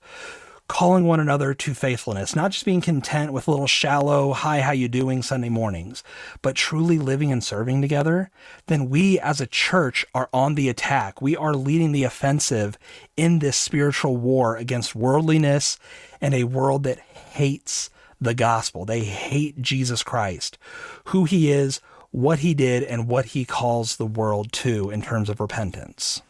calling 0.67 1.03
one 1.03 1.19
another 1.19 1.53
to 1.53 1.73
faithfulness, 1.73 2.35
not 2.35 2.51
just 2.51 2.63
being 2.65 2.81
content 2.81 3.33
with 3.33 3.47
little 3.47 3.67
shallow, 3.67 4.33
hi, 4.33 4.61
how 4.61 4.71
you 4.71 4.87
doing 4.87 5.21
Sunday 5.23 5.49
mornings, 5.49 6.03
but 6.41 6.55
truly 6.55 6.99
living 6.99 7.31
and 7.31 7.43
serving 7.43 7.81
together, 7.81 8.29
then 8.67 8.89
we 8.89 9.19
as 9.19 9.41
a 9.41 9.47
church 9.47 10.05
are 10.13 10.29
on 10.31 10.55
the 10.55 10.69
attack. 10.69 11.21
We 11.21 11.35
are 11.35 11.55
leading 11.55 11.91
the 11.91 12.03
offensive 12.03 12.77
in 13.17 13.39
this 13.39 13.57
spiritual 13.57 14.17
war 14.17 14.55
against 14.55 14.95
worldliness 14.95 15.79
and 16.21 16.33
a 16.33 16.43
world 16.43 16.83
that 16.83 16.99
hates 16.99 17.89
the 18.21 18.35
gospel. 18.35 18.85
They 18.85 19.01
hate 19.01 19.61
Jesus 19.61 20.03
Christ, 20.03 20.57
who 21.05 21.23
he 21.25 21.51
is, 21.51 21.81
what 22.11 22.39
he 22.39 22.53
did 22.53 22.83
and 22.83 23.07
what 23.07 23.25
he 23.25 23.45
calls 23.45 23.95
the 23.95 24.05
world 24.05 24.51
to 24.51 24.89
in 24.89 25.01
terms 25.01 25.29
of 25.29 25.39
repentance. 25.39 26.21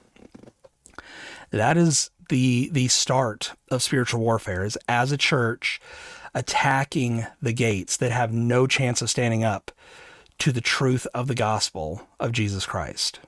That 1.52 1.78
is 1.78 2.12
the 2.30 2.70
the 2.72 2.88
start 2.88 3.54
of 3.72 3.82
spiritual 3.82 4.22
warfare 4.22 4.64
is 4.64 4.78
as 4.88 5.12
a 5.12 5.18
church 5.18 5.82
attacking 6.36 7.26
the 7.42 7.54
gates 7.54 7.98
that 7.98 8.12
have 8.12 8.32
no 8.32 8.68
chance 8.68 9.02
of 9.02 9.10
standing 9.10 9.44
up 9.44 9.72
to 10.38 10.52
the 10.52 10.62
truth 10.62 11.08
of 11.14 11.28
the 11.28 11.36
gospel 11.36 12.08
of 12.20 12.32
Jesus 12.32 12.66
Christ. 12.66 13.20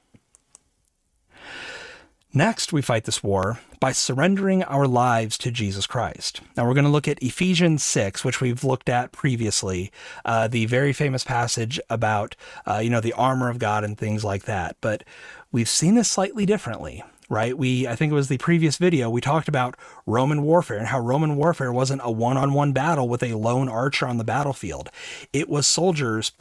Next, 2.34 2.72
we 2.72 2.82
fight 2.82 3.04
this 3.04 3.22
war 3.22 3.60
by 3.82 3.92
surrendering 3.92 4.64
our 4.64 4.88
lives 4.88 5.38
to 5.40 5.52
Jesus 5.52 5.86
Christ. 5.86 6.40
Now, 6.56 6.66
we're 6.66 6.74
going 6.74 6.86
to 6.86 6.90
look 6.90 7.10
at 7.10 7.22
Ephesians 7.22 7.84
6, 7.84 8.24
which 8.24 8.40
we've 8.40 8.64
looked 8.64 8.88
at 8.88 9.12
previously, 9.12 9.92
uh, 10.24 10.48
the 10.48 10.66
very 10.66 10.94
famous 10.94 11.26
passage 11.26 11.78
about, 11.90 12.38
uh, 12.66 12.78
you 12.78 12.90
know, 12.90 13.02
the 13.02 13.12
armor 13.14 13.50
of 13.50 13.60
God 13.60 13.84
and 13.84 13.98
things 13.98 14.24
like 14.24 14.44
that. 14.44 14.78
But 14.80 15.04
we've 15.52 15.68
seen 15.68 15.96
this 15.96 16.10
slightly 16.10 16.46
differently 16.46 17.04
right? 17.30 17.58
We, 17.58 17.88
I 17.88 17.96
think 17.96 18.12
it 18.12 18.16
was 18.16 18.28
the 18.28 18.38
previous 18.40 18.76
video, 18.76 19.10
we 19.10 19.22
talked 19.22 19.48
about 19.48 19.78
Roman 20.06 20.42
warfare 20.42 20.78
and 20.78 20.88
how 20.88 21.00
Roman 21.00 21.38
warfare 21.38 21.72
wasn't 21.72 22.02
a 22.04 22.12
one 22.12 22.36
on 22.36 22.52
one 22.52 22.74
battle 22.74 23.08
with 23.08 23.24
a 23.24 23.36
lone 23.36 23.70
archer 23.70 24.06
on 24.06 24.18
the 24.18 24.26
battlefield. 24.26 24.90
It 25.32 25.48
was 25.48 25.66
soldiers 25.66 26.34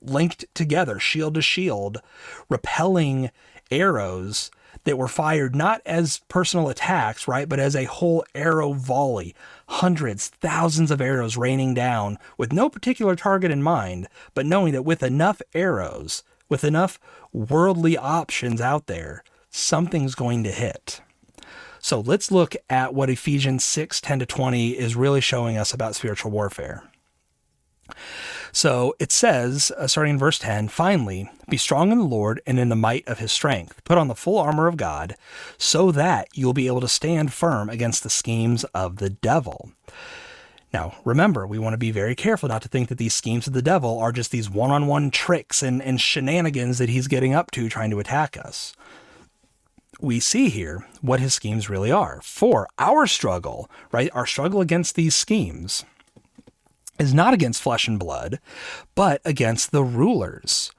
linked 0.00 0.46
together, 0.54 0.98
shield 0.98 1.34
to 1.34 1.42
shield, 1.42 2.00
repelling 2.48 3.30
arrows 3.70 4.50
that 4.84 4.98
were 4.98 5.08
fired 5.08 5.54
not 5.54 5.80
as 5.84 6.20
personal 6.28 6.68
attacks, 6.68 7.28
right, 7.28 7.48
but 7.48 7.60
as 7.60 7.76
a 7.76 7.84
whole 7.84 8.24
arrow 8.34 8.72
volley. 8.72 9.34
Hundreds, 9.68 10.28
thousands 10.28 10.90
of 10.90 11.00
arrows 11.00 11.36
raining 11.36 11.74
down 11.74 12.18
with 12.36 12.52
no 12.52 12.68
particular 12.68 13.16
target 13.16 13.50
in 13.50 13.62
mind, 13.62 14.08
but 14.34 14.46
knowing 14.46 14.72
that 14.72 14.82
with 14.82 15.02
enough 15.02 15.40
arrows, 15.54 16.22
with 16.48 16.64
enough 16.64 16.98
worldly 17.32 17.96
options 17.96 18.60
out 18.60 18.86
there, 18.86 19.22
something's 19.50 20.14
going 20.14 20.42
to 20.44 20.50
hit. 20.50 21.00
So 21.78 22.00
let's 22.00 22.30
look 22.30 22.54
at 22.68 22.94
what 22.94 23.08
Ephesians 23.08 23.64
6 23.64 24.00
10 24.00 24.18
to 24.20 24.26
20 24.26 24.70
is 24.70 24.96
really 24.96 25.20
showing 25.20 25.56
us 25.56 25.72
about 25.72 25.94
spiritual 25.94 26.30
warfare. 26.30 26.84
So 28.52 28.94
it 28.98 29.12
says, 29.12 29.70
uh, 29.76 29.86
starting 29.86 30.14
in 30.14 30.18
verse 30.18 30.38
10, 30.38 30.68
finally, 30.68 31.30
be 31.48 31.56
strong 31.56 31.92
in 31.92 31.98
the 31.98 32.04
Lord 32.04 32.40
and 32.46 32.58
in 32.58 32.68
the 32.68 32.76
might 32.76 33.06
of 33.06 33.18
his 33.18 33.32
strength. 33.32 33.82
Put 33.84 33.98
on 33.98 34.08
the 34.08 34.14
full 34.14 34.38
armor 34.38 34.66
of 34.66 34.76
God 34.76 35.16
so 35.58 35.92
that 35.92 36.28
you'll 36.34 36.52
be 36.52 36.66
able 36.66 36.80
to 36.80 36.88
stand 36.88 37.32
firm 37.32 37.68
against 37.68 38.02
the 38.02 38.10
schemes 38.10 38.64
of 38.74 38.96
the 38.96 39.10
devil. 39.10 39.72
Now, 40.72 40.94
remember, 41.04 41.46
we 41.46 41.58
want 41.58 41.74
to 41.74 41.78
be 41.78 41.90
very 41.90 42.14
careful 42.14 42.48
not 42.48 42.62
to 42.62 42.68
think 42.68 42.88
that 42.88 42.98
these 42.98 43.14
schemes 43.14 43.46
of 43.46 43.52
the 43.52 43.62
devil 43.62 43.98
are 43.98 44.12
just 44.12 44.30
these 44.30 44.48
one 44.48 44.70
on 44.70 44.86
one 44.86 45.10
tricks 45.10 45.62
and, 45.62 45.82
and 45.82 46.00
shenanigans 46.00 46.78
that 46.78 46.88
he's 46.88 47.08
getting 47.08 47.34
up 47.34 47.50
to 47.52 47.68
trying 47.68 47.90
to 47.90 47.98
attack 47.98 48.36
us. 48.36 48.74
We 50.00 50.20
see 50.20 50.48
here 50.48 50.86
what 51.00 51.20
his 51.20 51.34
schemes 51.34 51.68
really 51.68 51.90
are. 51.90 52.20
For 52.22 52.68
our 52.78 53.06
struggle, 53.06 53.68
right, 53.90 54.10
our 54.14 54.26
struggle 54.26 54.60
against 54.60 54.94
these 54.94 55.14
schemes 55.14 55.84
is 57.00 57.14
not 57.14 57.34
against 57.34 57.62
flesh 57.62 57.88
and 57.88 57.98
blood, 57.98 58.38
but 58.94 59.20
against 59.24 59.72
the 59.72 59.82
rulers, 59.82 60.70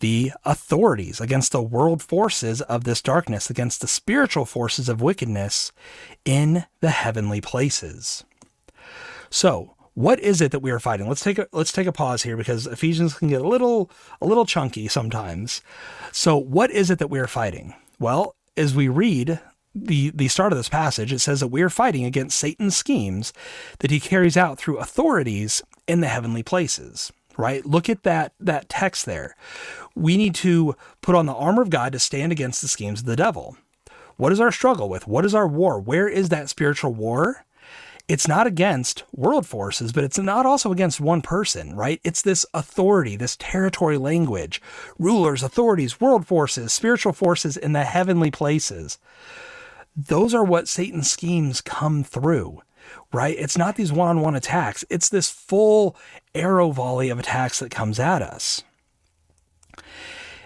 the 0.00 0.32
authorities, 0.44 1.20
against 1.20 1.50
the 1.50 1.62
world 1.62 2.02
forces 2.02 2.60
of 2.62 2.84
this 2.84 3.00
darkness, 3.00 3.48
against 3.48 3.80
the 3.80 3.88
spiritual 3.88 4.44
forces 4.44 4.88
of 4.88 5.00
wickedness 5.00 5.72
in 6.24 6.66
the 6.80 6.90
heavenly 6.90 7.40
places. 7.40 8.22
So, 9.30 9.74
what 9.94 10.20
is 10.20 10.40
it 10.40 10.52
that 10.52 10.60
we 10.60 10.70
are 10.70 10.80
fighting? 10.80 11.08
Let's 11.08 11.22
take 11.22 11.38
a 11.38 11.46
let's 11.52 11.72
take 11.72 11.86
a 11.86 11.92
pause 11.92 12.22
here 12.22 12.36
because 12.36 12.66
Ephesians 12.66 13.14
can 13.14 13.28
get 13.28 13.40
a 13.40 13.48
little 13.48 13.90
a 14.20 14.26
little 14.26 14.46
chunky 14.46 14.88
sometimes. 14.88 15.62
So, 16.12 16.36
what 16.36 16.70
is 16.70 16.90
it 16.90 16.98
that 16.98 17.10
we 17.10 17.18
are 17.18 17.26
fighting? 17.26 17.74
Well, 17.98 18.34
as 18.56 18.74
we 18.74 18.88
read 18.88 19.40
the, 19.74 20.10
the 20.10 20.28
start 20.28 20.52
of 20.52 20.58
this 20.58 20.68
passage, 20.68 21.12
it 21.12 21.20
says 21.20 21.40
that 21.40 21.48
we 21.48 21.62
are 21.62 21.70
fighting 21.70 22.04
against 22.04 22.38
Satan's 22.38 22.76
schemes 22.76 23.32
that 23.78 23.90
he 23.90 24.00
carries 24.00 24.36
out 24.36 24.58
through 24.58 24.78
authorities 24.78 25.62
in 25.88 26.00
the 26.00 26.08
heavenly 26.08 26.42
places. 26.42 27.12
Right? 27.38 27.64
Look 27.64 27.88
at 27.88 28.02
that 28.02 28.34
that 28.40 28.68
text 28.68 29.06
there. 29.06 29.34
We 29.94 30.18
need 30.18 30.34
to 30.36 30.76
put 31.00 31.14
on 31.14 31.24
the 31.24 31.32
armor 31.32 31.62
of 31.62 31.70
God 31.70 31.92
to 31.92 31.98
stand 31.98 32.30
against 32.30 32.60
the 32.60 32.68
schemes 32.68 33.00
of 33.00 33.06
the 33.06 33.16
devil. 33.16 33.56
What 34.18 34.32
is 34.32 34.40
our 34.40 34.52
struggle 34.52 34.90
with? 34.90 35.08
What 35.08 35.24
is 35.24 35.34
our 35.34 35.48
war? 35.48 35.80
Where 35.80 36.06
is 36.06 36.28
that 36.28 36.50
spiritual 36.50 36.92
war? 36.92 37.46
It's 38.06 38.28
not 38.28 38.46
against 38.46 39.04
world 39.12 39.46
forces, 39.46 39.92
but 39.92 40.04
it's 40.04 40.18
not 40.18 40.44
also 40.44 40.72
against 40.72 41.00
one 41.00 41.22
person, 41.22 41.74
right? 41.74 42.00
It's 42.04 42.20
this 42.20 42.44
authority, 42.52 43.16
this 43.16 43.36
territory 43.38 43.96
language, 43.96 44.60
rulers, 44.98 45.42
authorities, 45.42 46.00
world 46.00 46.26
forces, 46.26 46.72
spiritual 46.72 47.14
forces 47.14 47.56
in 47.56 47.72
the 47.72 47.84
heavenly 47.84 48.30
places 48.30 48.98
those 49.94 50.34
are 50.34 50.44
what 50.44 50.68
Satan's 50.68 51.10
schemes 51.10 51.60
come 51.60 52.02
through, 52.04 52.62
right? 53.12 53.36
It's 53.38 53.58
not 53.58 53.76
these 53.76 53.92
one 53.92 54.08
on 54.08 54.20
one 54.20 54.34
attacks, 54.34 54.84
it's 54.90 55.08
this 55.08 55.30
full 55.30 55.96
arrow 56.34 56.70
volley 56.70 57.10
of 57.10 57.18
attacks 57.18 57.58
that 57.58 57.70
comes 57.70 57.98
at 57.98 58.22
us. 58.22 58.62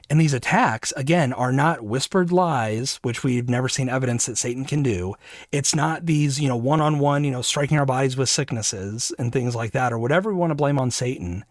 And 0.08 0.20
these 0.20 0.34
attacks, 0.34 0.92
again, 0.92 1.32
are 1.32 1.50
not 1.50 1.82
whispered 1.82 2.30
lies, 2.30 3.00
which 3.02 3.24
we've 3.24 3.48
never 3.48 3.68
seen 3.68 3.88
evidence 3.88 4.26
that 4.26 4.38
Satan 4.38 4.64
can 4.64 4.82
do. 4.82 5.14
It's 5.50 5.74
not 5.74 6.06
these, 6.06 6.40
you 6.40 6.48
know, 6.48 6.56
one 6.56 6.80
on 6.80 7.00
one, 7.00 7.24
you 7.24 7.32
know, 7.32 7.42
striking 7.42 7.76
our 7.76 7.86
bodies 7.86 8.16
with 8.16 8.28
sicknesses 8.28 9.12
and 9.18 9.32
things 9.32 9.56
like 9.56 9.72
that, 9.72 9.92
or 9.92 9.98
whatever 9.98 10.30
we 10.30 10.38
want 10.38 10.52
to 10.52 10.56
blame 10.56 10.78
on 10.78 10.92
Satan. 10.92 11.44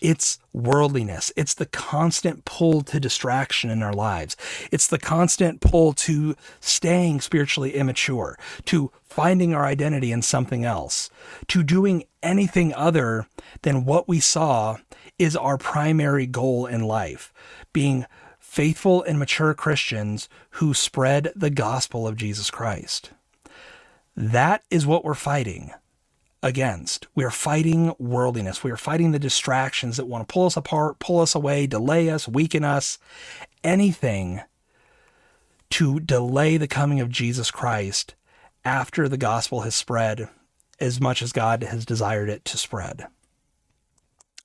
It's 0.00 0.38
worldliness. 0.52 1.32
It's 1.36 1.54
the 1.54 1.66
constant 1.66 2.44
pull 2.44 2.82
to 2.82 2.98
distraction 2.98 3.70
in 3.70 3.82
our 3.82 3.92
lives. 3.92 4.36
It's 4.72 4.86
the 4.86 4.98
constant 4.98 5.60
pull 5.60 5.92
to 5.94 6.34
staying 6.60 7.20
spiritually 7.20 7.74
immature, 7.74 8.38
to 8.66 8.90
finding 9.02 9.54
our 9.54 9.66
identity 9.66 10.12
in 10.12 10.22
something 10.22 10.64
else, 10.64 11.10
to 11.48 11.62
doing 11.62 12.04
anything 12.22 12.72
other 12.74 13.26
than 13.62 13.84
what 13.84 14.08
we 14.08 14.20
saw 14.20 14.76
is 15.18 15.36
our 15.36 15.58
primary 15.58 16.26
goal 16.26 16.66
in 16.66 16.82
life, 16.82 17.32
being 17.72 18.06
faithful 18.38 19.02
and 19.02 19.18
mature 19.18 19.54
Christians 19.54 20.28
who 20.52 20.74
spread 20.74 21.30
the 21.36 21.50
gospel 21.50 22.08
of 22.08 22.16
Jesus 22.16 22.50
Christ. 22.50 23.10
That 24.16 24.62
is 24.70 24.86
what 24.86 25.04
we're 25.04 25.14
fighting 25.14 25.72
against. 26.42 27.06
We 27.14 27.24
are 27.24 27.30
fighting 27.30 27.94
worldliness. 27.98 28.64
We 28.64 28.70
are 28.70 28.76
fighting 28.76 29.12
the 29.12 29.18
distractions 29.18 29.96
that 29.96 30.06
want 30.06 30.26
to 30.26 30.32
pull 30.32 30.46
us 30.46 30.56
apart, 30.56 30.98
pull 30.98 31.20
us 31.20 31.34
away, 31.34 31.66
delay 31.66 32.08
us, 32.08 32.26
weaken 32.26 32.64
us, 32.64 32.98
anything 33.62 34.40
to 35.70 36.00
delay 36.00 36.56
the 36.56 36.68
coming 36.68 37.00
of 37.00 37.10
Jesus 37.10 37.50
Christ 37.50 38.14
after 38.64 39.08
the 39.08 39.16
gospel 39.16 39.60
has 39.62 39.74
spread 39.74 40.28
as 40.78 41.00
much 41.00 41.22
as 41.22 41.32
God 41.32 41.62
has 41.62 41.84
desired 41.84 42.28
it 42.28 42.44
to 42.46 42.56
spread. 42.56 43.06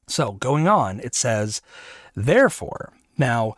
So, 0.07 0.33
going 0.33 0.67
on, 0.67 0.99
it 0.99 1.15
says, 1.15 1.61
therefore, 2.13 2.93
now, 3.17 3.55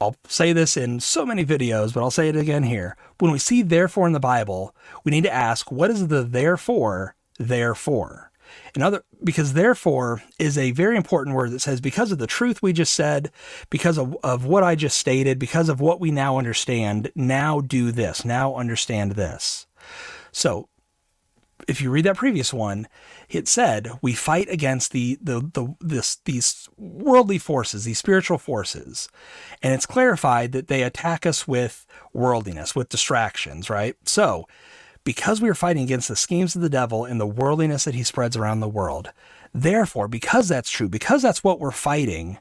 I'll 0.00 0.16
say 0.28 0.52
this 0.52 0.76
in 0.76 1.00
so 1.00 1.26
many 1.26 1.44
videos, 1.44 1.92
but 1.92 2.02
I'll 2.02 2.10
say 2.10 2.28
it 2.28 2.36
again 2.36 2.62
here. 2.62 2.96
When 3.18 3.32
we 3.32 3.38
see 3.38 3.62
therefore 3.62 4.06
in 4.06 4.12
the 4.12 4.20
Bible, 4.20 4.74
we 5.04 5.10
need 5.10 5.24
to 5.24 5.32
ask, 5.32 5.72
what 5.72 5.90
is 5.90 6.08
the 6.08 6.22
therefore 6.22 7.16
therefore? 7.38 8.30
Another 8.74 9.02
because 9.22 9.52
therefore 9.52 10.22
is 10.38 10.56
a 10.56 10.70
very 10.70 10.96
important 10.96 11.36
word 11.36 11.50
that 11.50 11.60
says 11.60 11.80
because 11.80 12.12
of 12.12 12.18
the 12.18 12.26
truth 12.26 12.62
we 12.62 12.72
just 12.72 12.92
said, 12.92 13.30
because 13.70 13.98
of, 13.98 14.16
of 14.22 14.44
what 14.44 14.62
I 14.62 14.74
just 14.74 14.96
stated, 14.96 15.38
because 15.38 15.68
of 15.68 15.80
what 15.80 16.00
we 16.00 16.10
now 16.10 16.38
understand, 16.38 17.10
now 17.14 17.60
do 17.60 17.90
this, 17.92 18.24
now 18.24 18.54
understand 18.54 19.12
this. 19.12 19.66
So 20.32 20.68
if 21.66 21.80
you 21.80 21.90
read 21.90 22.04
that 22.04 22.16
previous 22.16 22.52
one, 22.52 22.86
it 23.28 23.48
said 23.48 23.90
we 24.00 24.12
fight 24.12 24.48
against 24.48 24.92
the 24.92 25.18
the 25.20 25.40
the 25.40 25.74
this 25.80 26.16
these 26.24 26.68
worldly 26.76 27.38
forces, 27.38 27.84
these 27.84 27.98
spiritual 27.98 28.38
forces, 28.38 29.08
and 29.62 29.74
it's 29.74 29.86
clarified 29.86 30.52
that 30.52 30.68
they 30.68 30.82
attack 30.82 31.26
us 31.26 31.48
with 31.48 31.86
worldliness, 32.12 32.74
with 32.76 32.88
distractions, 32.88 33.68
right? 33.68 33.96
So, 34.04 34.46
because 35.04 35.40
we 35.40 35.48
are 35.48 35.54
fighting 35.54 35.82
against 35.82 36.08
the 36.08 36.16
schemes 36.16 36.54
of 36.54 36.62
the 36.62 36.68
devil 36.68 37.04
and 37.04 37.20
the 37.20 37.26
worldliness 37.26 37.84
that 37.84 37.94
he 37.94 38.02
spreads 38.02 38.36
around 38.36 38.60
the 38.60 38.68
world, 38.68 39.10
therefore, 39.52 40.08
because 40.08 40.48
that's 40.48 40.70
true, 40.70 40.88
because 40.88 41.22
that's 41.22 41.42
what 41.42 41.58
we're 41.58 41.70
fighting, 41.70 42.38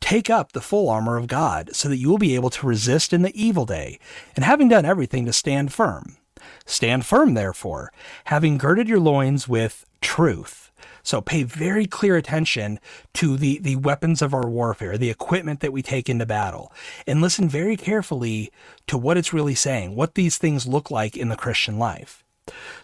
take 0.00 0.28
up 0.28 0.52
the 0.52 0.60
full 0.60 0.88
armor 0.88 1.16
of 1.16 1.28
God, 1.28 1.74
so 1.74 1.88
that 1.88 1.98
you 1.98 2.10
will 2.10 2.18
be 2.18 2.34
able 2.34 2.50
to 2.50 2.66
resist 2.66 3.12
in 3.12 3.22
the 3.22 3.40
evil 3.40 3.64
day, 3.64 3.98
and 4.34 4.44
having 4.44 4.68
done 4.68 4.84
everything 4.84 5.24
to 5.26 5.32
stand 5.32 5.72
firm. 5.72 6.16
Stand 6.66 7.06
firm, 7.06 7.34
therefore, 7.34 7.92
having 8.24 8.58
girded 8.58 8.88
your 8.88 9.00
loins 9.00 9.48
with 9.48 9.86
truth. 10.00 10.70
So 11.02 11.20
pay 11.20 11.42
very 11.42 11.86
clear 11.86 12.16
attention 12.16 12.78
to 13.14 13.36
the, 13.36 13.58
the 13.58 13.76
weapons 13.76 14.22
of 14.22 14.34
our 14.34 14.48
warfare, 14.48 14.98
the 14.98 15.10
equipment 15.10 15.60
that 15.60 15.72
we 15.72 15.82
take 15.82 16.08
into 16.08 16.26
battle, 16.26 16.72
and 17.06 17.20
listen 17.20 17.48
very 17.48 17.76
carefully 17.76 18.50
to 18.86 18.98
what 18.98 19.16
it's 19.16 19.32
really 19.32 19.54
saying, 19.54 19.94
what 19.94 20.14
these 20.14 20.38
things 20.38 20.66
look 20.66 20.90
like 20.90 21.16
in 21.16 21.28
the 21.28 21.36
Christian 21.36 21.78
life. 21.78 22.24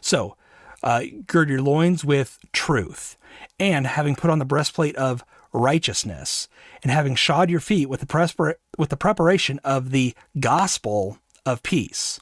So, 0.01 0.37
uh, 0.83 1.03
gird 1.27 1.49
your 1.49 1.63
loins 1.63 2.05
with 2.05 2.39
truth, 2.53 3.17
and 3.59 3.87
having 3.87 4.15
put 4.15 4.31
on 4.31 4.39
the 4.39 4.45
breastplate 4.45 4.97
of 4.97 5.25
righteousness, 5.53 6.49
and 6.83 6.93
having 6.93 7.15
shod 7.15 7.51
your 7.51 7.61
feet 7.61 7.89
with 7.89 8.01
the, 8.01 8.07
prespar- 8.07 8.57
with 8.79 8.91
the 8.91 8.97
preparation 8.97 9.59
of 9.65 9.91
the 9.91 10.15
gospel 10.39 11.19
of 11.45 11.63
peace 11.63 12.21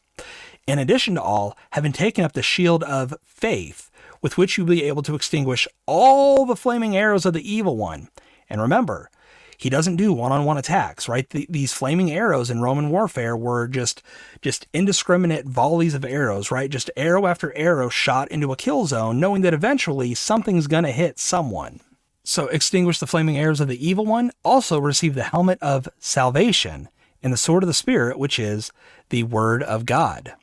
in 0.67 0.79
addition 0.79 1.15
to 1.15 1.23
all, 1.23 1.57
having 1.73 1.93
taken 1.93 2.25
up 2.25 2.33
the 2.33 2.43
shield 2.43 2.83
of 2.85 3.15
faith, 3.25 3.91
with 4.23 4.39
which 4.39 4.57
you'll 4.57 4.67
be 4.67 4.85
able 4.85 5.03
to 5.03 5.15
extinguish 5.15 5.69
all 5.87 6.47
the 6.47 6.57
flaming 6.57 6.97
arrows 6.97 7.27
of 7.27 7.35
the 7.35 7.53
evil 7.53 7.77
one. 7.77 8.09
And 8.49 8.61
remember, 8.61 9.11
he 9.59 9.71
doesn't 9.71 9.97
do 9.97 10.13
one-on-one 10.13 10.59
attacks, 10.59 11.09
right? 11.09 11.29
The, 11.29 11.47
these 11.49 11.73
flaming 11.73 12.11
arrows 12.11 12.51
in 12.51 12.61
Roman 12.61 12.91
warfare 12.91 13.37
were 13.37 13.69
just 13.69 14.03
just 14.43 14.67
indiscriminate 14.73 15.47
volleys 15.47 15.95
of 15.95 16.05
arrows, 16.05 16.51
right? 16.51 16.71
Just 16.71 16.91
arrow 16.97 17.27
after 17.27 17.57
arrow 17.57 17.89
shot 17.89 18.29
into 18.29 18.53
a 18.53 18.57
kill 18.57 18.87
zone, 18.87 19.21
knowing 19.21 19.43
that 19.43 19.55
eventually 19.55 20.15
something's 20.15 20.67
going 20.67 20.85
to 20.85 20.91
hit 20.91 21.19
someone. 21.19 21.81
So 22.25 22.47
extinguish 22.49 22.99
the 22.99 23.07
flaming 23.07 23.37
arrows 23.37 23.61
of 23.61 23.69
the 23.69 23.87
evil 23.87 24.07
one, 24.07 24.33
also 24.43 24.79
receive 24.79 25.15
the 25.15 25.25
helmet 25.25 25.59
of 25.61 25.89
salvation 25.99 26.89
and 27.23 27.33
the 27.33 27.39
sword 27.39 27.63
of 27.63 27.67
the 27.67 27.75
spirit, 27.75 28.19
which 28.19 28.39
is 28.39 28.73
the 29.11 29.23
word 29.25 29.63
of 29.63 29.87
God 29.87 30.35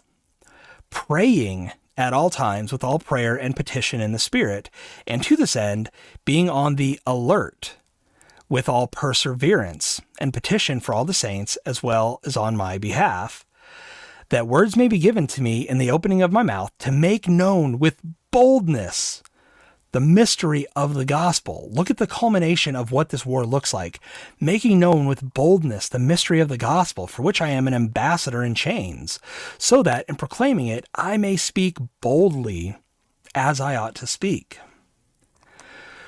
praying 0.92 1.72
at 1.98 2.14
all 2.14 2.30
times 2.30 2.72
with 2.72 2.84
all 2.84 3.00
prayer 3.00 3.36
and 3.36 3.56
petition 3.56 4.00
in 4.00 4.12
the 4.12 4.20
Spirit, 4.20 4.70
and 5.08 5.24
to 5.24 5.36
this 5.36 5.56
end, 5.56 5.90
being 6.24 6.50
on 6.50 6.76
the 6.76 7.00
alert 7.06 7.76
with 8.48 8.70
all 8.70 8.88
perseverance 8.88 10.02
and 10.20 10.34
petition 10.34 10.80
for 10.80 10.94
all 10.94 11.06
the 11.06 11.14
saints, 11.14 11.58
as 11.66 11.82
well 11.82 12.20
as 12.26 12.38
on 12.38 12.56
my 12.56 12.78
behalf, 12.78 13.46
that 14.30 14.48
words 14.48 14.76
may 14.76 14.88
be 14.88 15.00
given 15.00 15.28
to 15.28 15.42
me 15.42 15.68
in 15.68 15.78
the 15.78 15.92
opening 15.92 16.22
of 16.22 16.32
my 16.32 16.44
mouth 16.44 16.72
to 16.80 16.92
make 16.92 17.28
known 17.28 17.80
with 17.80 17.98
boldness 18.32 19.24
the 19.92 20.00
mystery 20.00 20.66
of 20.76 20.94
the 20.94 21.06
gospel. 21.06 21.70
Look 21.72 21.90
at 21.90 21.98
the 21.98 22.08
culmination 22.08 22.76
of 22.76 22.92
what 22.92 23.10
this 23.10 23.26
war 23.26 23.46
looks 23.46 23.74
like, 23.74 24.00
making 24.40 24.80
known 24.80 25.06
with 25.06 25.34
boldness 25.34 25.90
the 25.90 26.00
mystery 26.00 26.40
of 26.40 26.50
the 26.50 26.58
gospel, 26.58 27.08
for 27.08 27.22
which 27.24 27.42
I 27.42 27.50
am 27.50 27.68
an 27.68 27.74
ambassador 27.74 28.44
in 28.44 28.56
chains, 28.56 29.20
so 29.58 29.84
that 29.84 30.06
in 30.08 30.16
proclaiming 30.16 30.68
it 30.68 30.86
I 30.96 31.18
may 31.18 31.36
speak 31.36 31.78
boldly 32.02 32.76
as 33.36 33.60
I 33.60 33.76
ought 33.76 33.96
to 33.96 34.08
speak. 34.08 34.60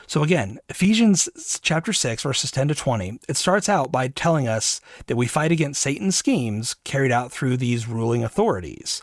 So 0.06 0.22
again, 0.22 0.60
Ephesians 0.70 1.60
chapter 1.64 1.92
6 1.92 2.22
verses 2.24 2.52
10 2.52 2.68
to 2.68 2.76
20, 2.76 3.20
it 3.28 3.38
starts 3.38 3.68
out 3.68 3.92
by 3.92 4.10
telling 4.10 4.48
us 4.48 4.80
that 5.08 5.16
we 5.16 5.26
fight 5.26 5.52
against 5.52 5.82
Satan's 5.82 6.16
schemes 6.16 6.76
carried 6.84 7.12
out 7.12 7.32
through 7.32 7.58
these 7.58 7.88
ruling 7.88 8.24
authorities. 8.24 9.02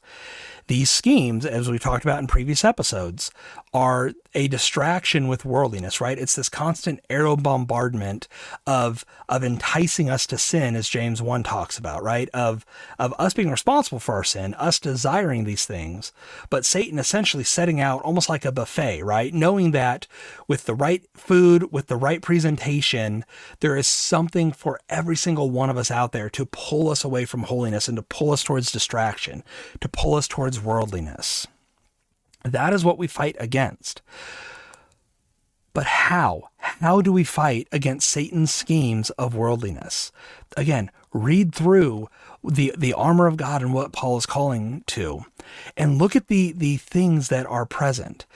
These 0.68 0.88
schemes, 0.88 1.44
as 1.44 1.68
we 1.68 1.80
talked 1.80 2.04
about 2.04 2.20
in 2.20 2.28
previous 2.28 2.64
episodes, 2.64 3.32
are 3.72 4.12
a 4.34 4.48
distraction 4.48 5.28
with 5.28 5.44
worldliness, 5.44 6.00
right? 6.00 6.18
It's 6.18 6.34
this 6.34 6.48
constant 6.48 7.00
arrow 7.08 7.36
bombardment 7.36 8.26
of 8.66 9.04
of 9.28 9.45
enticing 9.45 10.10
us 10.10 10.26
to 10.28 10.38
sin, 10.38 10.75
as 10.75 10.88
James 10.88 11.23
1 11.23 11.42
talks 11.42 11.78
about, 11.78 12.02
right? 12.02 12.28
Of 12.34 12.66
of 12.99 13.14
us 13.18 13.34
being 13.34 13.50
responsible 13.50 14.00
for 14.00 14.14
our 14.14 14.25
sin, 14.25 14.54
us 14.54 14.80
desiring 14.80 15.45
these 15.45 15.66
things, 15.66 16.12
but 16.49 16.64
Satan 16.64 16.99
essentially 16.99 17.45
setting 17.45 17.80
out 17.80 18.02
almost 18.02 18.28
like 18.28 18.45
a 18.45 18.52
buffet, 18.52 19.02
right? 19.02 19.32
Knowing 19.32 19.71
that 19.71 20.06
with 20.49 20.64
the 20.66 20.75
right 20.75 21.04
food, 21.14 21.73
with 21.73 21.86
the 21.86 21.97
right 21.97 22.23
presentation, 22.23 23.25
there 23.60 23.76
is 23.76 23.86
something 23.86 24.52
for 24.52 24.80
every 24.88 25.16
single 25.16 25.50
one 25.50 25.71
of 25.71 25.76
us 25.76 25.90
out 25.90 26.12
there 26.12 26.30
to 26.30 26.47
pull 26.47 26.88
us 26.90 27.04
away 27.04 27.25
from 27.25 27.45
holiness 27.45 27.88
and 27.88 27.97
to 27.97 28.02
pull 28.02 28.32
us 28.32 28.42
towards 28.42 28.73
distraction, 28.73 29.45
to 29.80 29.88
pull 29.88 30.14
us 30.14 30.26
towards 30.26 30.60
worldliness. 30.60 31.47
That 32.44 32.72
is 32.72 32.84
what 32.84 32.98
we 32.98 33.06
fight 33.06 33.36
against. 33.38 34.02
But 35.72 35.86
how? 35.86 36.50
How 36.58 37.00
do 37.00 37.12
we 37.12 37.24
fight 37.24 37.68
against 37.70 38.08
Satan's 38.08 38.52
schemes 38.52 39.10
of 39.10 39.34
worldliness? 39.34 40.10
Again, 40.56 40.90
read 41.12 41.54
through 41.54 42.08
the, 42.42 42.74
the 42.76 42.92
armor 42.92 43.26
of 43.26 43.36
God 43.36 43.62
and 43.62 43.72
what 43.72 43.92
Paul 43.92 44.16
is 44.16 44.26
calling 44.26 44.82
to, 44.88 45.24
and 45.76 45.98
look 45.98 46.16
at 46.16 46.28
the, 46.28 46.52
the 46.52 46.78
things 46.78 47.28
that 47.28 47.46
are 47.46 47.66
present. 47.66 48.26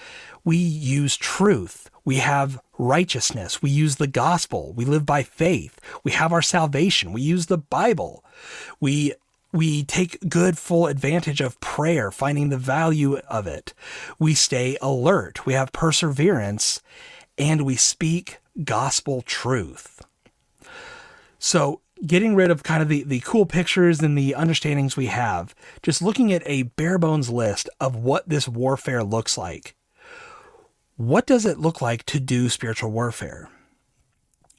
We 0.44 0.56
use 0.56 1.16
truth. 1.16 1.90
We 2.04 2.16
have 2.16 2.60
righteousness. 2.76 3.62
We 3.62 3.70
use 3.70 3.96
the 3.96 4.06
gospel. 4.06 4.74
We 4.74 4.84
live 4.84 5.06
by 5.06 5.22
faith. 5.22 5.80
We 6.04 6.12
have 6.12 6.32
our 6.32 6.42
salvation. 6.42 7.12
We 7.12 7.22
use 7.22 7.46
the 7.46 7.58
Bible. 7.58 8.22
We 8.78 9.14
we 9.54 9.84
take 9.84 10.28
good 10.28 10.58
full 10.58 10.88
advantage 10.88 11.40
of 11.40 11.60
prayer, 11.60 12.10
finding 12.10 12.48
the 12.48 12.58
value 12.58 13.18
of 13.28 13.46
it. 13.46 13.72
We 14.18 14.34
stay 14.34 14.76
alert. 14.82 15.46
We 15.46 15.52
have 15.52 15.70
perseverance 15.70 16.82
and 17.38 17.62
we 17.62 17.76
speak 17.76 18.38
gospel 18.64 19.22
truth. 19.22 20.04
So, 21.38 21.80
getting 22.04 22.34
rid 22.34 22.50
of 22.50 22.64
kind 22.64 22.82
of 22.82 22.88
the, 22.88 23.04
the 23.04 23.20
cool 23.20 23.46
pictures 23.46 24.00
and 24.00 24.18
the 24.18 24.34
understandings 24.34 24.96
we 24.96 25.06
have, 25.06 25.54
just 25.82 26.02
looking 26.02 26.32
at 26.32 26.42
a 26.46 26.64
bare 26.64 26.98
bones 26.98 27.30
list 27.30 27.68
of 27.80 27.94
what 27.94 28.28
this 28.28 28.48
warfare 28.48 29.04
looks 29.04 29.38
like. 29.38 29.76
What 30.96 31.26
does 31.26 31.46
it 31.46 31.58
look 31.58 31.80
like 31.80 32.04
to 32.06 32.18
do 32.18 32.48
spiritual 32.48 32.90
warfare? 32.90 33.48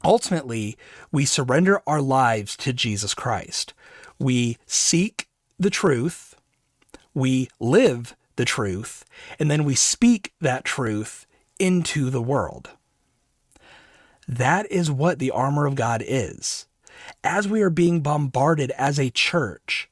Ultimately, 0.05 0.77
we 1.12 1.25
surrender 1.25 1.81
our 1.86 2.01
lives 2.01 2.55
to 2.58 2.71
Jesus 2.71 3.13
Christ. 3.13 3.73
We 4.19 4.58
seek 4.65 5.28
the 5.60 5.69
truth, 5.69 6.36
we 7.13 7.49
live 7.60 8.15
the 8.36 8.45
truth, 8.45 9.06
and 9.39 9.49
then 9.49 9.63
we 9.63 9.75
speak 9.75 10.34
that 10.41 10.65
truth 10.65 11.25
into 11.60 12.10
the 12.10 12.21
world. 12.21 12.71
That 14.28 14.69
is 14.71 14.91
what 14.91 15.19
the 15.19 15.32
armor 15.32 15.65
of 15.65 15.75
God 15.75 16.04
is. 16.06 16.65
As 17.23 17.47
we 17.47 17.62
are 17.62 17.69
being 17.69 18.01
bombarded 18.01 18.71
as 18.71 18.99
a 18.99 19.12
church 19.12 19.89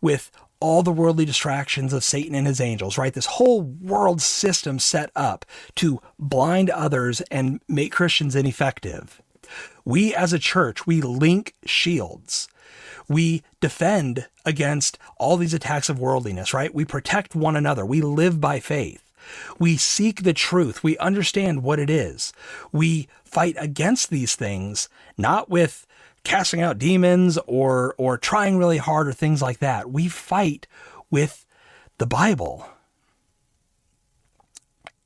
with 0.00 0.30
all 0.60 0.82
the 0.82 0.92
worldly 0.92 1.24
distractions 1.24 1.92
of 1.92 2.02
Satan 2.02 2.34
and 2.34 2.46
his 2.46 2.60
angels, 2.60 2.96
right? 2.96 3.12
This 3.12 3.26
whole 3.26 3.60
world 3.60 4.22
system 4.22 4.78
set 4.78 5.10
up 5.14 5.44
to 5.76 6.00
blind 6.18 6.70
others 6.70 7.20
and 7.22 7.60
make 7.68 7.92
Christians 7.92 8.34
ineffective. 8.34 9.20
We 9.84 10.14
as 10.14 10.32
a 10.32 10.38
church, 10.38 10.86
we 10.86 11.02
link 11.02 11.54
shields 11.66 12.48
we 13.08 13.42
defend 13.60 14.26
against 14.44 14.98
all 15.18 15.36
these 15.36 15.54
attacks 15.54 15.88
of 15.88 15.98
worldliness, 15.98 16.54
right? 16.54 16.74
We 16.74 16.84
protect 16.84 17.34
one 17.34 17.56
another. 17.56 17.84
We 17.84 18.00
live 18.00 18.40
by 18.40 18.60
faith. 18.60 19.02
We 19.58 19.76
seek 19.76 20.22
the 20.22 20.32
truth. 20.32 20.82
We 20.82 20.98
understand 20.98 21.62
what 21.62 21.78
it 21.78 21.88
is. 21.88 22.32
We 22.72 23.08
fight 23.24 23.56
against 23.58 24.10
these 24.10 24.36
things, 24.36 24.88
not 25.16 25.48
with 25.48 25.86
casting 26.24 26.60
out 26.60 26.78
demons 26.78 27.38
or 27.46 27.94
or 27.98 28.16
trying 28.18 28.56
really 28.58 28.78
hard 28.78 29.08
or 29.08 29.12
things 29.12 29.42
like 29.42 29.58
that. 29.58 29.90
We 29.90 30.08
fight 30.08 30.66
with 31.10 31.46
the 31.98 32.06
Bible. 32.06 32.66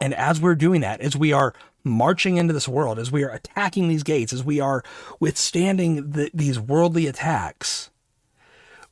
And 0.00 0.14
as 0.14 0.40
we're 0.40 0.54
doing 0.54 0.80
that, 0.82 1.00
as 1.00 1.16
we 1.16 1.32
are 1.32 1.54
marching 1.84 2.36
into 2.36 2.52
this 2.52 2.68
world, 2.68 2.98
as 2.98 3.12
we 3.12 3.24
are 3.24 3.30
attacking 3.30 3.88
these 3.88 4.02
gates, 4.02 4.32
as 4.32 4.44
we 4.44 4.60
are 4.60 4.82
withstanding 5.20 6.10
the, 6.10 6.30
these 6.34 6.58
worldly 6.58 7.06
attacks, 7.06 7.90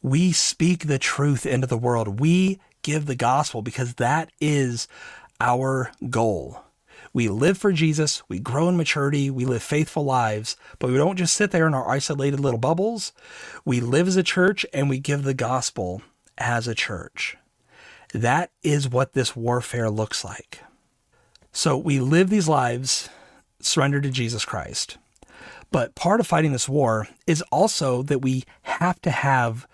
we 0.03 0.33
speak 0.33 0.87
the 0.87 0.99
truth 0.99 1.45
into 1.47 1.67
the 1.67 1.79
world. 1.79 2.21
We 2.21 2.61
give 2.83 3.07
the 3.07 3.17
gospel 3.17 3.63
because 3.63 3.95
that 3.95 4.31
is 4.41 4.87
our 5.41 5.91
goal. 6.09 6.63
We 7.13 7.29
live 7.29 7.57
for 7.57 7.73
Jesus, 7.73 8.23
we 8.29 8.39
grow 8.39 8.69
in 8.69 8.77
maturity, 8.77 9.31
we 9.31 9.47
live 9.47 9.63
faithful 9.63 10.05
lives, 10.05 10.55
but 10.79 10.91
we 10.91 10.99
don't 10.99 11.17
just 11.17 11.35
sit 11.35 11.51
there 11.51 11.67
in 11.67 11.73
our 11.73 11.89
isolated 11.89 12.41
little 12.41 12.59
bubbles. 12.59 13.13
We 13.65 13.81
live 13.81 14.07
as 14.07 14.17
a 14.17 14.23
church 14.23 14.67
and 14.75 14.91
we 14.91 14.99
give 14.99 15.23
the 15.23 15.33
gospel 15.33 16.03
as 16.37 16.69
a 16.69 16.75
church. 16.75 17.39
That 18.13 18.51
is 18.63 18.89
what 18.89 19.15
this 19.15 19.35
warfare 19.35 19.89
looks 19.89 20.25
like. 20.25 20.61
So 21.57 21.79
we 21.79 22.01
live 22.01 22.29
these 22.29 22.49
lives 22.49 23.09
surrendered 23.61 24.03
to 24.03 24.11
Jesus 24.11 24.45
Christ. 24.45 24.99
But 25.73 25.95
part 25.95 26.21
of 26.21 26.27
fighting 26.27 26.53
this 26.53 26.69
war 26.69 27.09
is 27.27 27.41
also 27.51 28.03
that 28.03 28.19
we 28.19 28.45
have 28.65 29.01
to 29.01 29.11
have 29.11 29.67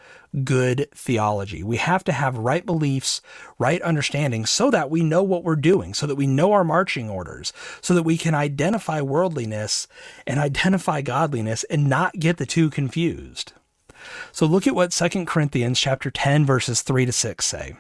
good 0.44 0.86
theology. 0.94 1.64
We 1.64 1.78
have 1.78 2.04
to 2.04 2.12
have 2.12 2.38
right 2.38 2.64
beliefs, 2.64 3.20
right 3.58 3.82
understanding 3.82 4.46
so 4.46 4.70
that 4.70 4.90
we 4.90 5.02
know 5.02 5.24
what 5.24 5.42
we're 5.42 5.56
doing, 5.56 5.92
so 5.92 6.06
that 6.06 6.14
we 6.14 6.28
know 6.28 6.52
our 6.52 6.62
marching 6.62 7.10
orders, 7.10 7.52
so 7.80 7.94
that 7.94 8.04
we 8.04 8.16
can 8.16 8.36
identify 8.36 9.00
worldliness 9.00 9.88
and 10.24 10.38
identify 10.38 11.02
godliness 11.02 11.64
and 11.64 11.88
not 11.88 12.14
get 12.20 12.36
the 12.36 12.46
two 12.46 12.70
confused. 12.70 13.54
So 14.30 14.46
look 14.46 14.68
at 14.68 14.76
what 14.76 14.92
2 14.92 15.24
Corinthians 15.24 15.80
chapter 15.80 16.12
10 16.12 16.46
verses 16.46 16.82
3 16.82 17.06
to 17.06 17.12
6 17.12 17.44
say. 17.44 17.74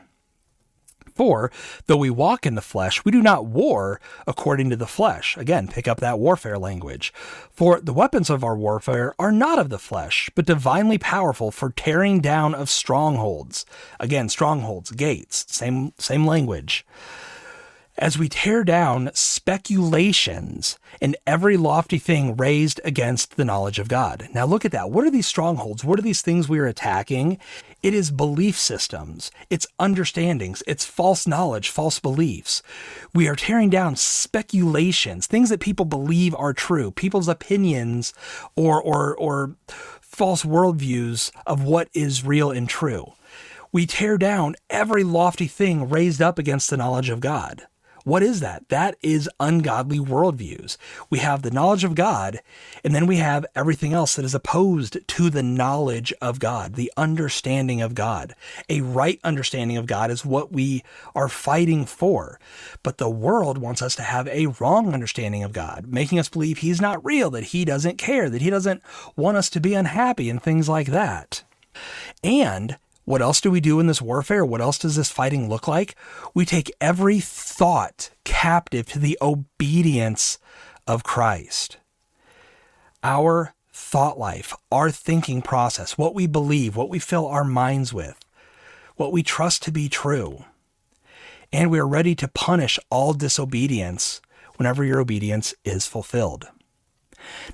For 1.14 1.50
though 1.86 1.96
we 1.96 2.10
walk 2.10 2.46
in 2.46 2.54
the 2.54 2.60
flesh, 2.60 3.04
we 3.04 3.12
do 3.12 3.22
not 3.22 3.46
war 3.46 4.00
according 4.26 4.70
to 4.70 4.76
the 4.76 4.86
flesh. 4.86 5.36
Again, 5.36 5.68
pick 5.68 5.86
up 5.86 6.00
that 6.00 6.18
warfare 6.18 6.58
language. 6.58 7.12
For 7.50 7.80
the 7.80 7.92
weapons 7.92 8.30
of 8.30 8.42
our 8.44 8.56
warfare 8.56 9.14
are 9.18 9.32
not 9.32 9.58
of 9.58 9.68
the 9.68 9.78
flesh, 9.78 10.30
but 10.34 10.46
divinely 10.46 10.98
powerful 10.98 11.50
for 11.50 11.70
tearing 11.70 12.20
down 12.20 12.54
of 12.54 12.70
strongholds. 12.70 13.66
Again, 14.00 14.28
strongholds, 14.28 14.90
gates, 14.90 15.44
same 15.48 15.92
same 15.98 16.26
language 16.26 16.84
as 17.98 18.18
we 18.18 18.28
tear 18.28 18.64
down 18.64 19.10
speculations 19.14 20.78
and 21.00 21.16
every 21.26 21.56
lofty 21.56 21.98
thing 21.98 22.36
raised 22.36 22.80
against 22.84 23.36
the 23.36 23.44
knowledge 23.44 23.78
of 23.78 23.88
God. 23.88 24.28
Now, 24.34 24.46
look 24.46 24.64
at 24.64 24.72
that. 24.72 24.90
What 24.90 25.04
are 25.04 25.10
these 25.10 25.26
strongholds? 25.26 25.84
What 25.84 25.98
are 25.98 26.02
these 26.02 26.22
things 26.22 26.48
we 26.48 26.58
are 26.58 26.66
attacking? 26.66 27.38
It 27.82 27.94
is 27.94 28.12
belief 28.12 28.56
systems, 28.56 29.32
it's 29.50 29.66
understandings, 29.80 30.62
it's 30.68 30.84
false 30.84 31.26
knowledge, 31.26 31.68
false 31.68 31.98
beliefs. 31.98 32.62
We 33.12 33.26
are 33.26 33.34
tearing 33.34 33.70
down 33.70 33.96
speculations, 33.96 35.26
things 35.26 35.48
that 35.48 35.58
people 35.58 35.84
believe 35.84 36.32
are 36.36 36.52
true, 36.52 36.92
people's 36.92 37.26
opinions 37.26 38.14
or, 38.54 38.80
or, 38.80 39.16
or 39.16 39.56
false 40.00 40.44
worldviews 40.44 41.32
of 41.44 41.64
what 41.64 41.88
is 41.92 42.24
real 42.24 42.52
and 42.52 42.68
true. 42.68 43.14
We 43.72 43.86
tear 43.86 44.16
down 44.16 44.54
every 44.70 45.02
lofty 45.02 45.46
thing 45.48 45.88
raised 45.88 46.22
up 46.22 46.38
against 46.38 46.70
the 46.70 46.76
knowledge 46.76 47.08
of 47.08 47.20
God. 47.20 47.66
What 48.04 48.22
is 48.22 48.40
that? 48.40 48.68
That 48.68 48.96
is 49.02 49.30
ungodly 49.38 49.98
worldviews. 49.98 50.76
We 51.10 51.18
have 51.18 51.42
the 51.42 51.50
knowledge 51.50 51.84
of 51.84 51.94
God, 51.94 52.40
and 52.82 52.94
then 52.94 53.06
we 53.06 53.16
have 53.16 53.46
everything 53.54 53.92
else 53.92 54.16
that 54.16 54.24
is 54.24 54.34
opposed 54.34 55.06
to 55.06 55.30
the 55.30 55.42
knowledge 55.42 56.12
of 56.20 56.38
God, 56.38 56.74
the 56.74 56.92
understanding 56.96 57.80
of 57.80 57.94
God. 57.94 58.34
A 58.68 58.80
right 58.80 59.20
understanding 59.22 59.76
of 59.76 59.86
God 59.86 60.10
is 60.10 60.24
what 60.24 60.52
we 60.52 60.82
are 61.14 61.28
fighting 61.28 61.84
for. 61.84 62.40
But 62.82 62.98
the 62.98 63.10
world 63.10 63.58
wants 63.58 63.82
us 63.82 63.94
to 63.96 64.02
have 64.02 64.26
a 64.28 64.46
wrong 64.46 64.92
understanding 64.92 65.44
of 65.44 65.52
God, 65.52 65.86
making 65.88 66.18
us 66.18 66.28
believe 66.28 66.58
He's 66.58 66.80
not 66.80 67.04
real, 67.04 67.30
that 67.30 67.44
He 67.44 67.64
doesn't 67.64 67.98
care, 67.98 68.28
that 68.28 68.42
He 68.42 68.50
doesn't 68.50 68.82
want 69.16 69.36
us 69.36 69.48
to 69.50 69.60
be 69.60 69.74
unhappy, 69.74 70.28
and 70.28 70.42
things 70.42 70.68
like 70.68 70.88
that. 70.88 71.44
And 72.24 72.76
what 73.04 73.22
else 73.22 73.40
do 73.40 73.50
we 73.50 73.60
do 73.60 73.80
in 73.80 73.88
this 73.88 74.02
warfare? 74.02 74.44
What 74.44 74.60
else 74.60 74.78
does 74.78 74.96
this 74.96 75.10
fighting 75.10 75.48
look 75.48 75.66
like? 75.66 75.96
We 76.34 76.44
take 76.44 76.72
every 76.80 77.18
thought 77.18 78.10
captive 78.24 78.86
to 78.90 78.98
the 78.98 79.18
obedience 79.20 80.38
of 80.86 81.02
Christ. 81.02 81.78
Our 83.02 83.54
thought 83.72 84.18
life, 84.18 84.54
our 84.70 84.90
thinking 84.90 85.42
process, 85.42 85.98
what 85.98 86.14
we 86.14 86.26
believe, 86.26 86.76
what 86.76 86.88
we 86.88 86.98
fill 87.00 87.26
our 87.26 87.44
minds 87.44 87.92
with, 87.92 88.18
what 88.96 89.12
we 89.12 89.22
trust 89.22 89.62
to 89.64 89.72
be 89.72 89.88
true. 89.88 90.44
And 91.52 91.70
we 91.70 91.80
are 91.80 91.88
ready 91.88 92.14
to 92.14 92.28
punish 92.28 92.78
all 92.88 93.14
disobedience 93.14 94.20
whenever 94.56 94.84
your 94.84 95.00
obedience 95.00 95.54
is 95.64 95.86
fulfilled. 95.86 96.46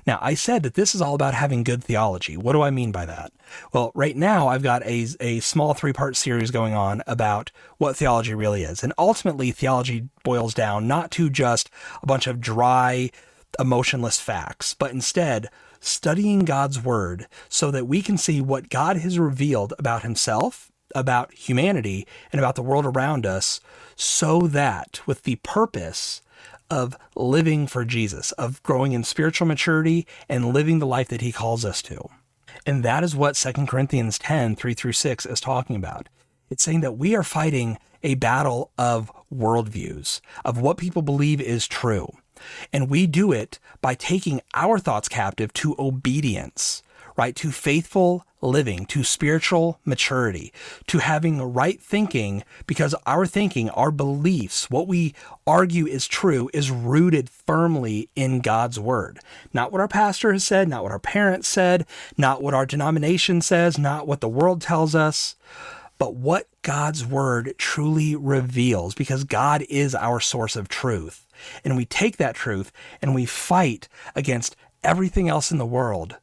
Now, 0.05 0.19
I 0.21 0.33
said 0.33 0.63
that 0.63 0.73
this 0.73 0.95
is 0.95 1.01
all 1.01 1.15
about 1.15 1.33
having 1.33 1.63
good 1.63 1.83
theology. 1.83 2.37
What 2.37 2.53
do 2.53 2.61
I 2.61 2.69
mean 2.69 2.91
by 2.91 3.05
that? 3.05 3.31
Well, 3.73 3.91
right 3.95 4.15
now 4.15 4.47
I've 4.47 4.63
got 4.63 4.83
a, 4.83 5.07
a 5.19 5.39
small 5.39 5.73
three 5.73 5.93
part 5.93 6.15
series 6.15 6.51
going 6.51 6.73
on 6.73 7.01
about 7.07 7.51
what 7.77 7.95
theology 7.95 8.33
really 8.33 8.63
is. 8.63 8.83
And 8.83 8.93
ultimately, 8.97 9.51
theology 9.51 10.09
boils 10.23 10.53
down 10.53 10.87
not 10.87 11.11
to 11.11 11.29
just 11.29 11.69
a 12.01 12.05
bunch 12.05 12.27
of 12.27 12.41
dry, 12.41 13.09
emotionless 13.59 14.19
facts, 14.19 14.73
but 14.73 14.91
instead 14.91 15.49
studying 15.79 16.39
God's 16.39 16.81
word 16.81 17.27
so 17.47 17.71
that 17.71 17.87
we 17.87 18.01
can 18.01 18.17
see 18.17 18.41
what 18.41 18.69
God 18.69 18.97
has 18.97 19.17
revealed 19.17 19.73
about 19.79 20.03
himself, 20.03 20.71
about 20.93 21.33
humanity, 21.33 22.05
and 22.31 22.39
about 22.39 22.55
the 22.55 22.63
world 22.63 22.85
around 22.85 23.25
us, 23.25 23.59
so 23.95 24.41
that 24.41 25.01
with 25.05 25.23
the 25.23 25.37
purpose 25.37 26.21
of 26.69 26.97
living 27.15 27.67
for 27.67 27.85
Jesus, 27.85 28.31
of 28.33 28.61
growing 28.63 28.91
in 28.91 29.03
spiritual 29.03 29.47
maturity 29.47 30.05
and 30.27 30.53
living 30.53 30.79
the 30.79 30.85
life 30.85 31.07
that 31.09 31.21
he 31.21 31.31
calls 31.31 31.65
us 31.65 31.81
to. 31.83 32.09
And 32.65 32.83
that 32.83 33.03
is 33.03 33.15
what 33.15 33.35
2 33.35 33.65
Corinthians 33.65 34.19
10, 34.19 34.55
3 34.55 34.73
through 34.73 34.93
6 34.93 35.25
is 35.25 35.39
talking 35.39 35.75
about. 35.75 36.09
It's 36.49 36.63
saying 36.63 36.81
that 36.81 36.97
we 36.97 37.15
are 37.15 37.23
fighting 37.23 37.77
a 38.03 38.15
battle 38.15 38.71
of 38.77 39.11
worldviews, 39.33 40.21
of 40.45 40.59
what 40.59 40.77
people 40.77 41.01
believe 41.01 41.41
is 41.41 41.67
true. 41.67 42.11
And 42.71 42.89
we 42.89 43.05
do 43.07 43.31
it 43.31 43.59
by 43.81 43.95
taking 43.95 44.41
our 44.53 44.79
thoughts 44.79 45.09
captive 45.09 45.51
to 45.53 45.75
obedience, 45.77 46.81
right? 47.19 47.35
To 47.35 47.51
faithful 47.51 48.25
living, 48.39 48.85
to 48.85 49.03
spiritual 49.03 49.77
maturity, 49.83 50.53
to 50.87 50.99
having 50.99 51.41
right 51.41 51.81
thinking, 51.81 52.45
because 52.65 52.95
our 53.05 53.25
thinking, 53.25 53.69
our 53.71 53.91
beliefs, 53.91 54.69
what 54.69 54.87
we 54.87 55.13
argue 55.45 55.85
is 55.85 56.07
true, 56.07 56.49
is 56.53 56.71
rooted 56.71 57.29
firmly 57.29 58.07
in 58.15 58.39
God's 58.39 58.79
word. 58.79 59.19
Not 59.53 59.73
what 59.73 59.81
our 59.81 59.89
pastor 59.89 60.31
has 60.31 60.45
said, 60.45 60.69
not 60.69 60.81
what 60.81 60.93
our 60.93 60.99
parents 60.99 61.49
said, 61.49 61.85
not 62.17 62.41
what 62.41 62.53
our 62.53 62.65
denomination 62.65 63.41
says, 63.41 63.77
not 63.77 64.07
what 64.07 64.21
the 64.21 64.29
world 64.29 64.61
tells 64.61 64.95
us, 64.95 65.35
but 65.97 66.15
what 66.15 66.47
God's 66.61 67.05
word 67.05 67.53
truly 67.57 68.15
reveals, 68.15 68.95
because 68.95 69.25
God 69.25 69.65
is 69.67 69.93
our 69.93 70.21
source 70.21 70.55
of 70.55 70.69
truth. 70.69 71.27
And 71.65 71.75
we 71.75 71.83
take 71.83 72.15
that 72.15 72.35
truth 72.35 72.71
and 73.01 73.13
we 73.13 73.25
fight 73.25 73.89
against 74.15 74.55
everything 74.85 75.27
else 75.27 75.51
in 75.51 75.57
the 75.57 75.65
world 75.65 76.15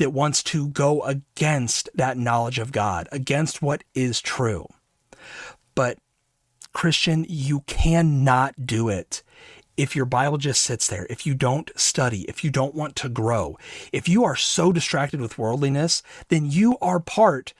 that 0.00 0.14
wants 0.14 0.42
to 0.42 0.68
go 0.68 1.02
against 1.02 1.90
that 1.94 2.16
knowledge 2.16 2.58
of 2.58 2.72
God, 2.72 3.06
against 3.12 3.60
what 3.60 3.84
is 3.94 4.22
true. 4.22 4.66
But, 5.74 5.98
Christian, 6.72 7.26
you 7.28 7.60
cannot 7.66 8.66
do 8.66 8.88
it 8.88 9.22
if 9.76 9.94
your 9.94 10.06
Bible 10.06 10.38
just 10.38 10.62
sits 10.62 10.88
there, 10.88 11.06
if 11.10 11.26
you 11.26 11.34
don't 11.34 11.70
study, 11.78 12.22
if 12.22 12.42
you 12.42 12.50
don't 12.50 12.74
want 12.74 12.96
to 12.96 13.10
grow, 13.10 13.58
if 13.92 14.08
you 14.08 14.24
are 14.24 14.36
so 14.36 14.72
distracted 14.72 15.20
with 15.20 15.38
worldliness, 15.38 16.02
then 16.28 16.50
you 16.50 16.78
are 16.80 16.98
part 16.98 17.52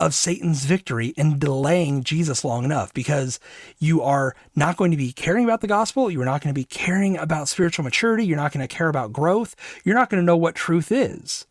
of 0.00 0.14
Satan's 0.14 0.64
victory 0.64 1.08
in 1.08 1.38
delaying 1.38 2.04
Jesus 2.04 2.42
long 2.42 2.64
enough 2.64 2.92
because 2.94 3.38
you 3.78 4.00
are 4.00 4.34
not 4.56 4.78
going 4.78 4.90
to 4.92 4.96
be 4.96 5.12
caring 5.12 5.44
about 5.44 5.60
the 5.60 5.66
gospel. 5.66 6.10
You're 6.10 6.24
not 6.24 6.40
going 6.40 6.54
to 6.54 6.58
be 6.58 6.64
caring 6.64 7.18
about 7.18 7.48
spiritual 7.48 7.84
maturity. 7.84 8.24
You're 8.24 8.38
not 8.38 8.52
going 8.52 8.66
to 8.66 8.74
care 8.74 8.88
about 8.88 9.12
growth. 9.12 9.54
You're 9.84 9.94
not 9.94 10.08
going 10.08 10.22
to 10.22 10.26
know 10.26 10.38
what 10.38 10.54
truth 10.54 10.90
is 10.90 11.46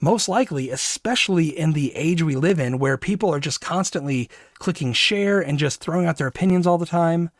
most 0.00 0.28
likely, 0.28 0.70
especially 0.70 1.48
in 1.48 1.72
the 1.72 1.94
age 1.94 2.22
we 2.22 2.36
live 2.36 2.60
in 2.60 2.78
where 2.78 2.96
people 2.96 3.32
are 3.32 3.40
just 3.40 3.60
constantly 3.60 4.30
clicking 4.58 4.92
share 4.92 5.40
and 5.40 5.58
just 5.58 5.80
throwing 5.80 6.06
out 6.06 6.18
their 6.18 6.26
opinions 6.26 6.66
all 6.66 6.78
the 6.78 6.86
time. 6.86 7.30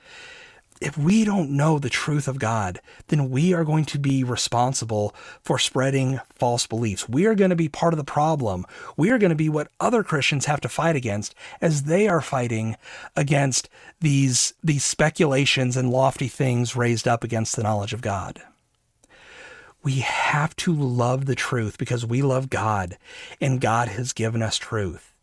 If 0.80 0.96
we 0.96 1.24
don't 1.24 1.50
know 1.50 1.80
the 1.80 1.90
truth 1.90 2.28
of 2.28 2.38
God, 2.38 2.80
then 3.08 3.30
we 3.30 3.52
are 3.52 3.64
going 3.64 3.84
to 3.86 3.98
be 3.98 4.22
responsible 4.22 5.12
for 5.42 5.58
spreading 5.58 6.20
false 6.36 6.68
beliefs. 6.68 7.08
We 7.08 7.26
are 7.26 7.34
going 7.34 7.50
to 7.50 7.56
be 7.56 7.68
part 7.68 7.92
of 7.92 7.98
the 7.98 8.04
problem. 8.04 8.64
We 8.96 9.10
are 9.10 9.18
going 9.18 9.30
to 9.30 9.36
be 9.36 9.48
what 9.48 9.72
other 9.80 10.04
Christians 10.04 10.46
have 10.46 10.60
to 10.60 10.68
fight 10.68 10.94
against 10.94 11.34
as 11.60 11.84
they 11.84 12.06
are 12.06 12.20
fighting 12.20 12.76
against 13.16 13.68
these, 14.00 14.54
these 14.62 14.84
speculations 14.84 15.76
and 15.76 15.90
lofty 15.90 16.28
things 16.28 16.76
raised 16.76 17.08
up 17.08 17.24
against 17.24 17.56
the 17.56 17.64
knowledge 17.64 17.92
of 17.92 18.00
God 18.00 18.40
we 19.82 20.00
have 20.00 20.54
to 20.56 20.74
love 20.74 21.26
the 21.26 21.34
truth 21.34 21.78
because 21.78 22.04
we 22.04 22.22
love 22.22 22.50
God 22.50 22.98
and 23.40 23.60
God 23.60 23.88
has 23.88 24.12
given 24.12 24.42
us 24.42 24.56
truth. 24.56 25.14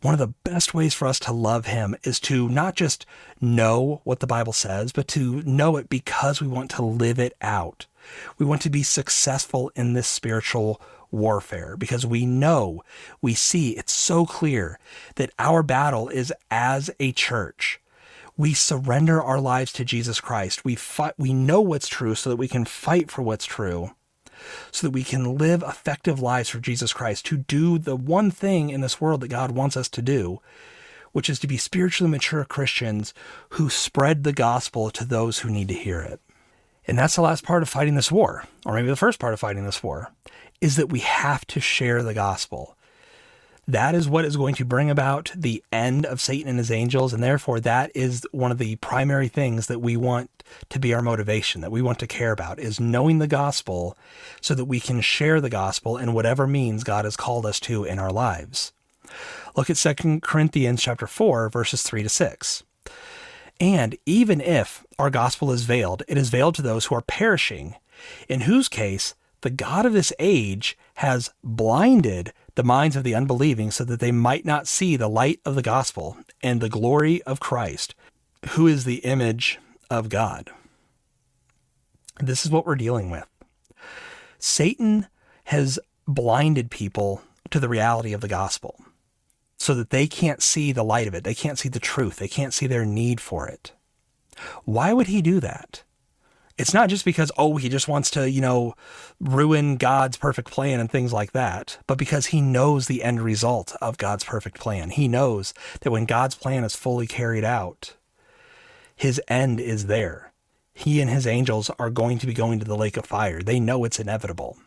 One 0.00 0.14
of 0.14 0.20
the 0.20 0.34
best 0.44 0.74
ways 0.74 0.94
for 0.94 1.08
us 1.08 1.18
to 1.20 1.32
love 1.32 1.66
Him 1.66 1.96
is 2.04 2.20
to 2.20 2.48
not 2.48 2.76
just 2.76 3.04
know 3.40 4.00
what 4.04 4.20
the 4.20 4.28
Bible 4.28 4.52
says, 4.52 4.92
but 4.92 5.08
to 5.08 5.42
know 5.42 5.76
it 5.76 5.88
because 5.88 6.40
we 6.40 6.46
want 6.46 6.70
to 6.72 6.82
live 6.84 7.18
it 7.18 7.34
out. 7.40 7.86
We 8.38 8.46
want 8.46 8.62
to 8.62 8.70
be 8.70 8.84
successful 8.84 9.72
in 9.74 9.94
this 9.94 10.06
spiritual 10.06 10.80
warfare 11.10 11.76
because 11.76 12.06
we 12.06 12.26
know, 12.26 12.82
we 13.20 13.34
see, 13.34 13.70
it's 13.70 13.92
so 13.92 14.24
clear 14.24 14.78
that 15.16 15.32
our 15.38 15.62
battle 15.64 16.08
is 16.08 16.32
as 16.50 16.90
a 17.00 17.12
church 17.12 17.80
we 18.38 18.54
surrender 18.54 19.20
our 19.20 19.40
lives 19.40 19.72
to 19.72 19.84
Jesus 19.84 20.20
Christ. 20.20 20.64
We 20.64 20.76
fight, 20.76 21.14
we 21.18 21.34
know 21.34 21.60
what's 21.60 21.88
true 21.88 22.14
so 22.14 22.30
that 22.30 22.36
we 22.36 22.48
can 22.48 22.64
fight 22.64 23.10
for 23.10 23.20
what's 23.20 23.44
true, 23.44 23.90
so 24.70 24.86
that 24.86 24.92
we 24.92 25.02
can 25.02 25.36
live 25.36 25.62
effective 25.62 26.20
lives 26.20 26.48
for 26.48 26.60
Jesus 26.60 26.92
Christ, 26.92 27.26
to 27.26 27.36
do 27.36 27.78
the 27.78 27.96
one 27.96 28.30
thing 28.30 28.70
in 28.70 28.80
this 28.80 29.00
world 29.00 29.20
that 29.22 29.28
God 29.28 29.50
wants 29.50 29.76
us 29.76 29.88
to 29.88 30.00
do, 30.00 30.40
which 31.10 31.28
is 31.28 31.40
to 31.40 31.48
be 31.48 31.56
spiritually 31.56 32.10
mature 32.10 32.44
Christians 32.44 33.12
who 33.50 33.68
spread 33.68 34.22
the 34.22 34.32
gospel 34.32 34.90
to 34.90 35.04
those 35.04 35.40
who 35.40 35.50
need 35.50 35.66
to 35.68 35.74
hear 35.74 36.00
it. 36.00 36.20
And 36.86 36.96
that's 36.96 37.16
the 37.16 37.22
last 37.22 37.44
part 37.44 37.62
of 37.62 37.68
fighting 37.68 37.96
this 37.96 38.12
war, 38.12 38.44
or 38.64 38.74
maybe 38.74 38.88
the 38.88 38.96
first 38.96 39.18
part 39.18 39.34
of 39.34 39.40
fighting 39.40 39.64
this 39.64 39.82
war, 39.82 40.12
is 40.60 40.76
that 40.76 40.92
we 40.92 41.00
have 41.00 41.44
to 41.48 41.60
share 41.60 42.04
the 42.04 42.14
gospel. 42.14 42.77
That 43.68 43.94
is 43.94 44.08
what 44.08 44.24
is 44.24 44.38
going 44.38 44.54
to 44.54 44.64
bring 44.64 44.88
about 44.88 45.30
the 45.36 45.62
end 45.70 46.06
of 46.06 46.22
Satan 46.22 46.48
and 46.48 46.58
his 46.58 46.70
angels. 46.70 47.12
And 47.12 47.22
therefore, 47.22 47.60
that 47.60 47.92
is 47.94 48.26
one 48.32 48.50
of 48.50 48.56
the 48.56 48.76
primary 48.76 49.28
things 49.28 49.66
that 49.66 49.80
we 49.80 49.94
want 49.94 50.30
to 50.70 50.78
be 50.78 50.94
our 50.94 51.02
motivation, 51.02 51.60
that 51.60 51.70
we 51.70 51.82
want 51.82 51.98
to 51.98 52.06
care 52.06 52.32
about, 52.32 52.58
is 52.58 52.80
knowing 52.80 53.18
the 53.18 53.26
gospel 53.26 53.94
so 54.40 54.54
that 54.54 54.64
we 54.64 54.80
can 54.80 55.02
share 55.02 55.38
the 55.38 55.50
gospel 55.50 55.98
in 55.98 56.14
whatever 56.14 56.46
means 56.46 56.82
God 56.82 57.04
has 57.04 57.14
called 57.14 57.44
us 57.44 57.60
to 57.60 57.84
in 57.84 57.98
our 57.98 58.10
lives. 58.10 58.72
Look 59.54 59.68
at 59.68 59.76
2 59.76 60.20
Corinthians 60.20 60.80
chapter 60.80 61.06
4, 61.06 61.50
verses 61.50 61.82
3 61.82 62.02
to 62.02 62.08
6. 62.08 62.62
And 63.60 63.98
even 64.06 64.40
if 64.40 64.86
our 64.98 65.10
gospel 65.10 65.52
is 65.52 65.64
veiled, 65.64 66.02
it 66.08 66.16
is 66.16 66.30
veiled 66.30 66.54
to 66.54 66.62
those 66.62 66.86
who 66.86 66.94
are 66.94 67.02
perishing, 67.02 67.74
in 68.30 68.42
whose 68.42 68.68
case 68.68 69.14
the 69.42 69.50
God 69.50 69.84
of 69.84 69.92
this 69.92 70.12
age 70.18 70.76
has 70.94 71.30
blinded 71.44 72.32
the 72.58 72.64
minds 72.64 72.96
of 72.96 73.04
the 73.04 73.14
unbelieving 73.14 73.70
so 73.70 73.84
that 73.84 74.00
they 74.00 74.10
might 74.10 74.44
not 74.44 74.66
see 74.66 74.96
the 74.96 75.06
light 75.06 75.38
of 75.44 75.54
the 75.54 75.62
gospel 75.62 76.16
and 76.42 76.60
the 76.60 76.68
glory 76.68 77.22
of 77.22 77.38
Christ, 77.38 77.94
who 78.48 78.66
is 78.66 78.82
the 78.82 78.96
image 79.04 79.60
of 79.88 80.08
God. 80.08 80.50
This 82.18 82.44
is 82.44 82.50
what 82.50 82.66
we're 82.66 82.74
dealing 82.74 83.10
with. 83.10 83.28
Satan 84.40 85.06
has 85.44 85.78
blinded 86.08 86.68
people 86.68 87.22
to 87.52 87.60
the 87.60 87.68
reality 87.68 88.12
of 88.12 88.22
the 88.22 88.26
gospel 88.26 88.74
so 89.56 89.72
that 89.76 89.90
they 89.90 90.08
can't 90.08 90.42
see 90.42 90.72
the 90.72 90.82
light 90.82 91.06
of 91.06 91.14
it. 91.14 91.22
They 91.22 91.36
can't 91.36 91.60
see 91.60 91.68
the 91.68 91.78
truth. 91.78 92.16
They 92.16 92.26
can't 92.26 92.52
see 92.52 92.66
their 92.66 92.84
need 92.84 93.20
for 93.20 93.46
it. 93.46 93.70
Why 94.64 94.92
would 94.92 95.06
he 95.06 95.22
do 95.22 95.38
that? 95.38 95.84
It's 96.58 96.74
not 96.74 96.88
just 96.88 97.04
because, 97.04 97.30
oh, 97.38 97.56
he 97.56 97.68
just 97.68 97.86
wants 97.86 98.10
to, 98.10 98.28
you 98.28 98.40
know, 98.40 98.74
ruin 99.20 99.76
God's 99.76 100.16
perfect 100.16 100.50
plan 100.50 100.80
and 100.80 100.90
things 100.90 101.12
like 101.12 101.30
that, 101.32 101.78
but 101.86 101.98
because 101.98 102.26
he 102.26 102.40
knows 102.40 102.86
the 102.86 103.04
end 103.04 103.20
result 103.20 103.76
of 103.80 103.96
God's 103.96 104.24
perfect 104.24 104.58
plan. 104.58 104.90
He 104.90 105.06
knows 105.06 105.54
that 105.80 105.92
when 105.92 106.04
God's 106.04 106.34
plan 106.34 106.64
is 106.64 106.74
fully 106.74 107.06
carried 107.06 107.44
out, 107.44 107.94
his 108.96 109.22
end 109.28 109.60
is 109.60 109.86
there. 109.86 110.32
He 110.74 111.00
and 111.00 111.08
his 111.08 111.26
angels 111.26 111.70
are 111.78 111.90
going 111.90 112.18
to 112.18 112.26
be 112.26 112.34
going 112.34 112.58
to 112.58 112.64
the 112.64 112.76
lake 112.76 112.96
of 112.96 113.06
fire. 113.06 113.40
They 113.40 113.60
know 113.60 113.84
it's 113.84 114.00
inevitable. 114.00 114.58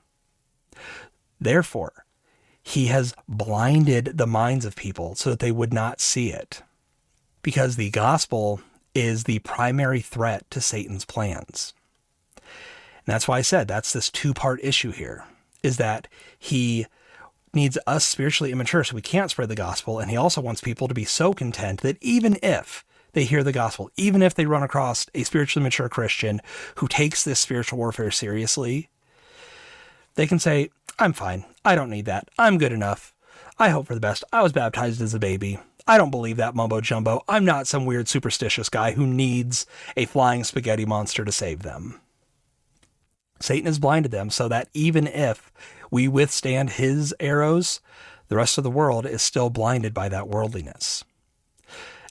Therefore, 1.40 2.06
he 2.64 2.88
has 2.88 3.14
blinded 3.28 4.18
the 4.18 4.28
minds 4.28 4.64
of 4.64 4.76
people 4.76 5.16
so 5.16 5.30
that 5.30 5.40
they 5.40 5.52
would 5.52 5.74
not 5.74 6.00
see 6.00 6.32
it. 6.32 6.64
Because 7.42 7.76
the 7.76 7.90
gospel 7.90 8.62
is 8.94 9.24
the 9.24 9.40
primary 9.40 10.02
threat 10.02 10.50
to 10.52 10.62
Satan's 10.62 11.06
plans. 11.06 11.74
And 13.06 13.14
that's 13.14 13.28
why 13.28 13.38
I 13.38 13.42
said 13.42 13.68
that's 13.68 13.94
this 13.94 14.10
two 14.10 14.34
part 14.34 14.60
issue 14.64 14.92
here 14.92 15.26
is 15.64 15.78
that 15.78 16.08
he 16.38 16.86
needs 17.54 17.78
us 17.86 18.06
spiritually 18.06 18.52
immature 18.52 18.84
so 18.84 18.96
we 18.96 19.02
can't 19.02 19.30
spread 19.30 19.50
the 19.50 19.56
gospel. 19.56 20.00
And 20.00 20.10
he 20.10 20.18
also 20.18 20.42
wants 20.42 20.62
people 20.62 20.88
to 20.88 20.94
be 20.94 21.06
so 21.06 21.34
content 21.34 21.82
that 21.82 21.98
even 22.02 22.38
if 22.42 22.86
they 23.14 23.26
hear 23.26 23.44
the 23.44 23.52
gospel, 23.52 23.90
even 23.98 24.22
if 24.22 24.34
they 24.34 24.46
run 24.46 24.64
across 24.64 25.08
a 25.14 25.24
spiritually 25.24 25.64
mature 25.64 25.90
Christian 25.90 26.42
who 26.76 26.88
takes 26.88 27.24
this 27.24 27.40
spiritual 27.40 27.78
warfare 27.78 28.12
seriously, 28.12 28.90
they 30.16 30.28
can 30.28 30.40
say, 30.40 30.70
I'm 30.98 31.14
fine. 31.14 31.46
I 31.66 31.76
don't 31.76 31.90
need 31.90 32.06
that. 32.06 32.30
I'm 32.38 32.58
good 32.58 32.72
enough. 32.72 33.14
I 33.58 33.70
hope 33.70 33.88
for 33.88 33.94
the 33.96 34.00
best. 34.00 34.24
I 34.32 34.42
was 34.42 34.54
baptized 34.54 35.02
as 35.02 35.14
a 35.14 35.20
baby. 35.20 35.60
I 35.88 35.98
don't 35.98 36.12
believe 36.12 36.38
that 36.38 36.56
mumbo 36.56 36.80
jumbo. 36.80 37.24
I'm 37.28 37.44
not 37.44 37.68
some 37.68 37.86
weird 37.86 38.08
superstitious 38.08 38.70
guy 38.70 38.92
who 38.92 39.06
needs 39.06 39.66
a 39.98 40.06
flying 40.06 40.44
spaghetti 40.44 40.86
monster 40.86 41.26
to 41.26 41.32
save 41.32 41.64
them. 41.64 42.00
Satan 43.42 43.66
has 43.66 43.80
blinded 43.80 44.12
them 44.12 44.30
so 44.30 44.48
that 44.48 44.70
even 44.74 45.08
if 45.08 45.52
we 45.90 46.08
withstand 46.08 46.72
his 46.72 47.14
arrows, 47.20 47.82
the 48.30 48.38
rest 48.38 48.58
of 48.58 48.64
the 48.64 48.72
world 48.72 49.06
is 49.06 49.22
still 49.22 49.50
blinded 49.50 49.94
by 49.94 50.10
that 50.10 50.28
worldliness. 50.28 51.04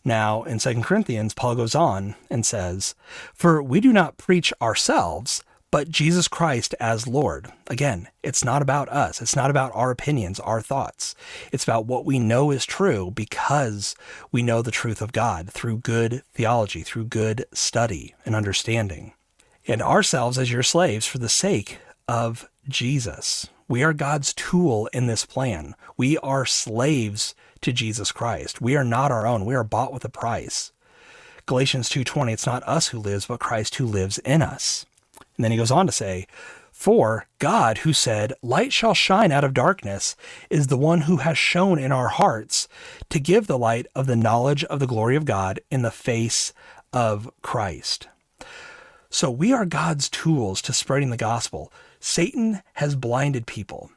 Now, 0.04 0.44
in 0.44 0.58
2 0.58 0.82
Corinthians, 0.82 1.34
Paul 1.34 1.54
goes 1.54 1.74
on 1.74 2.14
and 2.30 2.44
says, 2.44 2.94
For 3.34 3.62
we 3.62 3.80
do 3.80 3.92
not 3.92 4.16
preach 4.16 4.52
ourselves, 4.60 5.42
but 5.70 5.88
Jesus 5.88 6.26
Christ 6.26 6.74
as 6.80 7.06
Lord. 7.06 7.52
Again, 7.68 8.08
it's 8.22 8.44
not 8.44 8.62
about 8.62 8.88
us. 8.88 9.22
It's 9.22 9.36
not 9.36 9.50
about 9.50 9.72
our 9.74 9.90
opinions, 9.90 10.40
our 10.40 10.60
thoughts. 10.60 11.14
It's 11.52 11.64
about 11.64 11.86
what 11.86 12.04
we 12.04 12.18
know 12.18 12.50
is 12.50 12.64
true 12.64 13.10
because 13.10 13.94
we 14.32 14.42
know 14.42 14.62
the 14.62 14.70
truth 14.70 15.00
of 15.00 15.12
God 15.12 15.50
through 15.50 15.78
good 15.78 16.22
theology, 16.34 16.82
through 16.82 17.04
good 17.04 17.44
study 17.52 18.14
and 18.24 18.34
understanding 18.34 19.12
and 19.70 19.80
ourselves 19.83 20.37
as 20.37 20.50
your 20.50 20.64
slaves 20.64 21.06
for 21.06 21.18
the 21.18 21.28
sake 21.28 21.78
of 22.09 22.50
Jesus. 22.68 23.46
We 23.68 23.85
are 23.85 23.92
God's 23.92 24.35
tool 24.35 24.88
in 24.92 25.06
this 25.06 25.24
plan. 25.24 25.76
We 25.96 26.18
are 26.18 26.44
slaves 26.44 27.37
to 27.61 27.72
Jesus 27.72 28.11
Christ. 28.11 28.61
We 28.61 28.74
are 28.74 28.83
not 28.83 29.12
our 29.12 29.28
own. 29.28 29.44
We 29.44 29.54
are 29.54 29.62
bought 29.62 29.92
with 29.92 30.04
a 30.04 30.09
price. 30.09 30.72
Galatians 31.46 31.88
2:20 31.88 32.33
it's 32.33 32.46
not 32.46 32.64
us 32.64 32.88
who 32.88 32.98
lives 32.98 33.26
but 33.26 33.38
Christ 33.38 33.76
who 33.76 33.87
lives 33.87 34.18
in 34.18 34.42
us. 34.42 34.87
And 35.37 35.44
then 35.44 35.52
he 35.52 35.56
goes 35.56 35.70
on 35.70 35.87
to 35.87 35.92
say, 35.92 36.26
for 36.72 37.26
God, 37.38 37.78
who 37.78 37.92
said, 37.92 38.33
Light 38.42 38.72
shall 38.72 38.94
shine 38.94 39.30
out 39.30 39.44
of 39.44 39.52
darkness, 39.52 40.16
is 40.48 40.68
the 40.68 40.78
one 40.78 41.02
who 41.02 41.18
has 41.18 41.37
shone 41.37 41.78
in 41.78 41.92
our 41.92 42.09
hearts 42.09 42.68
to 43.11 43.20
give 43.20 43.46
the 43.46 43.59
light 43.59 43.87
of 43.94 44.06
the 44.06 44.16
knowledge 44.16 44.64
of 44.64 44.80
the 44.80 44.87
glory 44.87 45.14
of 45.14 45.26
God 45.26 45.61
in 45.70 45.83
the 45.83 45.90
face 45.90 46.54
of 46.90 47.30
Christ. 47.42 48.09
So 49.11 49.31
we 49.31 49.53
are 49.53 49.66
God's 49.66 50.09
tools 50.09 50.62
to 50.62 50.73
spreading 50.73 51.11
the 51.11 51.16
gospel. 51.16 51.73
Satan 51.99 52.62
has 52.75 52.94
blinded 52.94 53.46
people. 53.46 53.90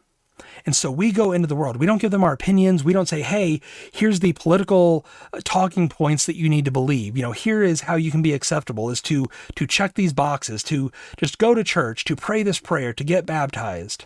And 0.65 0.75
so 0.75 0.89
we 0.89 1.11
go 1.11 1.31
into 1.31 1.47
the 1.47 1.55
world. 1.55 1.77
We 1.77 1.85
don't 1.85 2.01
give 2.01 2.11
them 2.11 2.23
our 2.23 2.33
opinions. 2.33 2.83
We 2.83 2.93
don't 2.93 3.07
say, 3.07 3.21
hey, 3.21 3.61
here's 3.91 4.19
the 4.19 4.33
political 4.33 5.05
uh, 5.31 5.39
talking 5.43 5.87
points 5.87 6.25
that 6.25 6.35
you 6.35 6.49
need 6.49 6.65
to 6.65 6.71
believe. 6.71 7.15
You 7.15 7.21
know, 7.21 7.31
here 7.31 7.61
is 7.61 7.81
how 7.81 7.95
you 7.95 8.09
can 8.11 8.23
be 8.23 8.33
acceptable 8.33 8.89
is 8.89 9.01
to 9.03 9.27
to 9.55 9.67
check 9.67 9.93
these 9.93 10.13
boxes, 10.13 10.63
to 10.63 10.91
just 11.17 11.37
go 11.37 11.53
to 11.53 11.63
church, 11.63 12.03
to 12.05 12.15
pray 12.15 12.41
this 12.41 12.59
prayer, 12.59 12.93
to 12.93 13.03
get 13.03 13.25
baptized. 13.25 14.05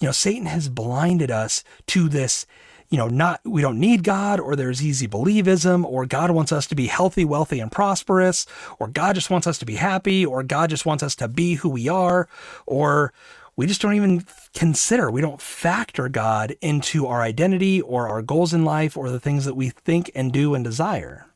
You 0.00 0.06
know, 0.08 0.12
Satan 0.12 0.46
has 0.46 0.68
blinded 0.68 1.30
us 1.30 1.64
to 1.88 2.08
this 2.08 2.46
you 2.90 2.96
know, 2.96 3.08
not 3.08 3.40
we 3.44 3.60
don't 3.60 3.78
need 3.78 4.02
God, 4.02 4.40
or 4.40 4.56
there's 4.56 4.82
easy 4.82 5.06
believism, 5.06 5.84
or 5.84 6.06
God 6.06 6.30
wants 6.30 6.52
us 6.52 6.66
to 6.68 6.74
be 6.74 6.86
healthy, 6.86 7.24
wealthy, 7.24 7.60
and 7.60 7.70
prosperous, 7.70 8.46
or 8.78 8.88
God 8.88 9.14
just 9.14 9.30
wants 9.30 9.46
us 9.46 9.58
to 9.58 9.66
be 9.66 9.74
happy, 9.74 10.24
or 10.24 10.42
God 10.42 10.70
just 10.70 10.86
wants 10.86 11.02
us 11.02 11.14
to 11.16 11.28
be 11.28 11.54
who 11.54 11.68
we 11.68 11.88
are, 11.88 12.28
or 12.66 13.12
we 13.56 13.66
just 13.66 13.82
don't 13.82 13.94
even 13.94 14.24
consider, 14.54 15.10
we 15.10 15.20
don't 15.20 15.42
factor 15.42 16.08
God 16.08 16.54
into 16.60 17.08
our 17.08 17.22
identity 17.22 17.80
or 17.80 18.08
our 18.08 18.22
goals 18.22 18.54
in 18.54 18.64
life 18.64 18.96
or 18.96 19.10
the 19.10 19.18
things 19.18 19.44
that 19.46 19.54
we 19.54 19.70
think 19.70 20.12
and 20.14 20.32
do 20.32 20.54
and 20.54 20.62
desire. 20.62 21.26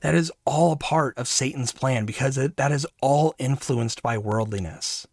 That 0.00 0.14
is 0.14 0.32
all 0.46 0.72
a 0.72 0.76
part 0.76 1.18
of 1.18 1.28
Satan's 1.28 1.72
plan 1.72 2.06
because 2.06 2.38
it, 2.38 2.56
that 2.56 2.72
is 2.72 2.86
all 3.02 3.34
influenced 3.38 4.02
by 4.02 4.16
worldliness. 4.16 5.06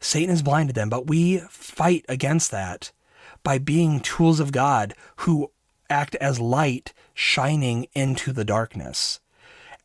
Satan 0.00 0.30
has 0.30 0.42
blinded 0.42 0.74
them, 0.74 0.88
but 0.88 1.06
we 1.06 1.40
fight 1.50 2.06
against 2.08 2.50
that 2.50 2.92
by 3.46 3.58
being 3.58 4.00
tools 4.00 4.40
of 4.40 4.50
God 4.50 4.92
who 5.18 5.52
act 5.88 6.16
as 6.16 6.40
light 6.40 6.92
shining 7.14 7.86
into 7.94 8.32
the 8.32 8.44
darkness, 8.44 9.20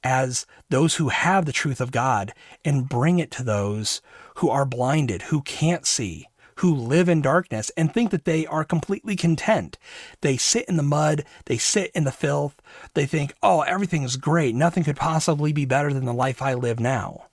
as 0.03 0.47
those 0.71 0.95
who 0.95 1.09
have 1.09 1.45
the 1.45 1.51
truth 1.51 1.79
of 1.79 1.91
God 1.91 2.33
and 2.65 2.89
bring 2.89 3.19
it 3.19 3.29
to 3.29 3.43
those 3.43 4.01
who 4.37 4.49
are 4.49 4.65
blinded, 4.65 5.21
who 5.21 5.43
can't 5.43 5.85
see, 5.85 6.27
who 6.55 6.73
live 6.73 7.07
in 7.07 7.21
darkness 7.21 7.69
and 7.77 7.93
think 7.93 8.09
that 8.09 8.25
they 8.25 8.47
are 8.47 8.63
completely 8.63 9.15
content. 9.15 9.77
They 10.21 10.37
sit 10.37 10.65
in 10.67 10.75
the 10.75 10.81
mud, 10.81 11.23
they 11.45 11.59
sit 11.59 11.91
in 11.93 12.03
the 12.03 12.11
filth, 12.11 12.59
they 12.95 13.05
think, 13.05 13.31
oh, 13.43 13.61
everything's 13.61 14.15
great. 14.15 14.55
Nothing 14.55 14.83
could 14.83 14.97
possibly 14.97 15.53
be 15.53 15.65
better 15.65 15.93
than 15.93 16.05
the 16.05 16.13
life 16.13 16.41
I 16.41 16.55
live 16.55 16.79
now. 16.79 17.27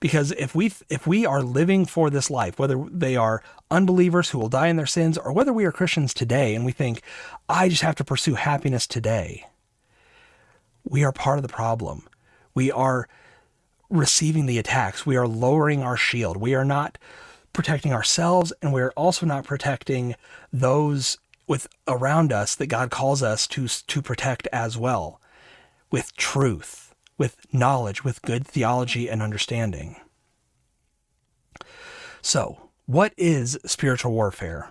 Because 0.00 0.32
if 0.32 0.54
we 0.54 0.72
if 0.88 1.06
we 1.06 1.26
are 1.26 1.42
living 1.42 1.84
for 1.86 2.10
this 2.10 2.30
life, 2.30 2.58
whether 2.58 2.84
they 2.90 3.16
are 3.16 3.42
unbelievers 3.70 4.30
who 4.30 4.38
will 4.38 4.48
die 4.48 4.68
in 4.68 4.76
their 4.76 4.86
sins, 4.86 5.18
or 5.18 5.32
whether 5.32 5.52
we 5.52 5.64
are 5.66 5.72
Christians 5.72 6.14
today 6.14 6.54
and 6.54 6.64
we 6.64 6.72
think, 6.72 7.02
I 7.48 7.68
just 7.68 7.82
have 7.82 7.96
to 7.96 8.04
pursue 8.04 8.34
happiness 8.34 8.86
today, 8.86 9.46
we 10.84 11.04
are 11.04 11.12
part 11.12 11.38
of 11.38 11.42
the 11.42 11.48
problem. 11.48 12.08
We 12.54 12.72
are 12.72 13.08
receiving 13.90 14.46
the 14.46 14.58
attacks. 14.58 15.04
We 15.04 15.16
are 15.16 15.28
lowering 15.28 15.82
our 15.82 15.96
shield. 15.96 16.36
We 16.38 16.54
are 16.54 16.64
not 16.64 16.96
protecting 17.52 17.92
ourselves, 17.92 18.52
and 18.62 18.72
we 18.72 18.80
are 18.80 18.92
also 18.92 19.26
not 19.26 19.44
protecting 19.44 20.14
those 20.52 21.18
with 21.46 21.66
around 21.88 22.32
us 22.32 22.54
that 22.54 22.68
God 22.68 22.90
calls 22.90 23.22
us 23.22 23.46
to 23.48 23.66
to 23.68 24.02
protect 24.02 24.46
as 24.52 24.78
well. 24.78 25.20
with 25.90 26.14
truth, 26.16 26.89
with 27.20 27.36
knowledge, 27.52 28.02
with 28.02 28.22
good 28.22 28.46
theology 28.46 29.10
and 29.10 29.20
understanding. 29.20 29.94
So, 32.22 32.70
what 32.86 33.12
is 33.18 33.58
spiritual 33.66 34.12
warfare 34.12 34.70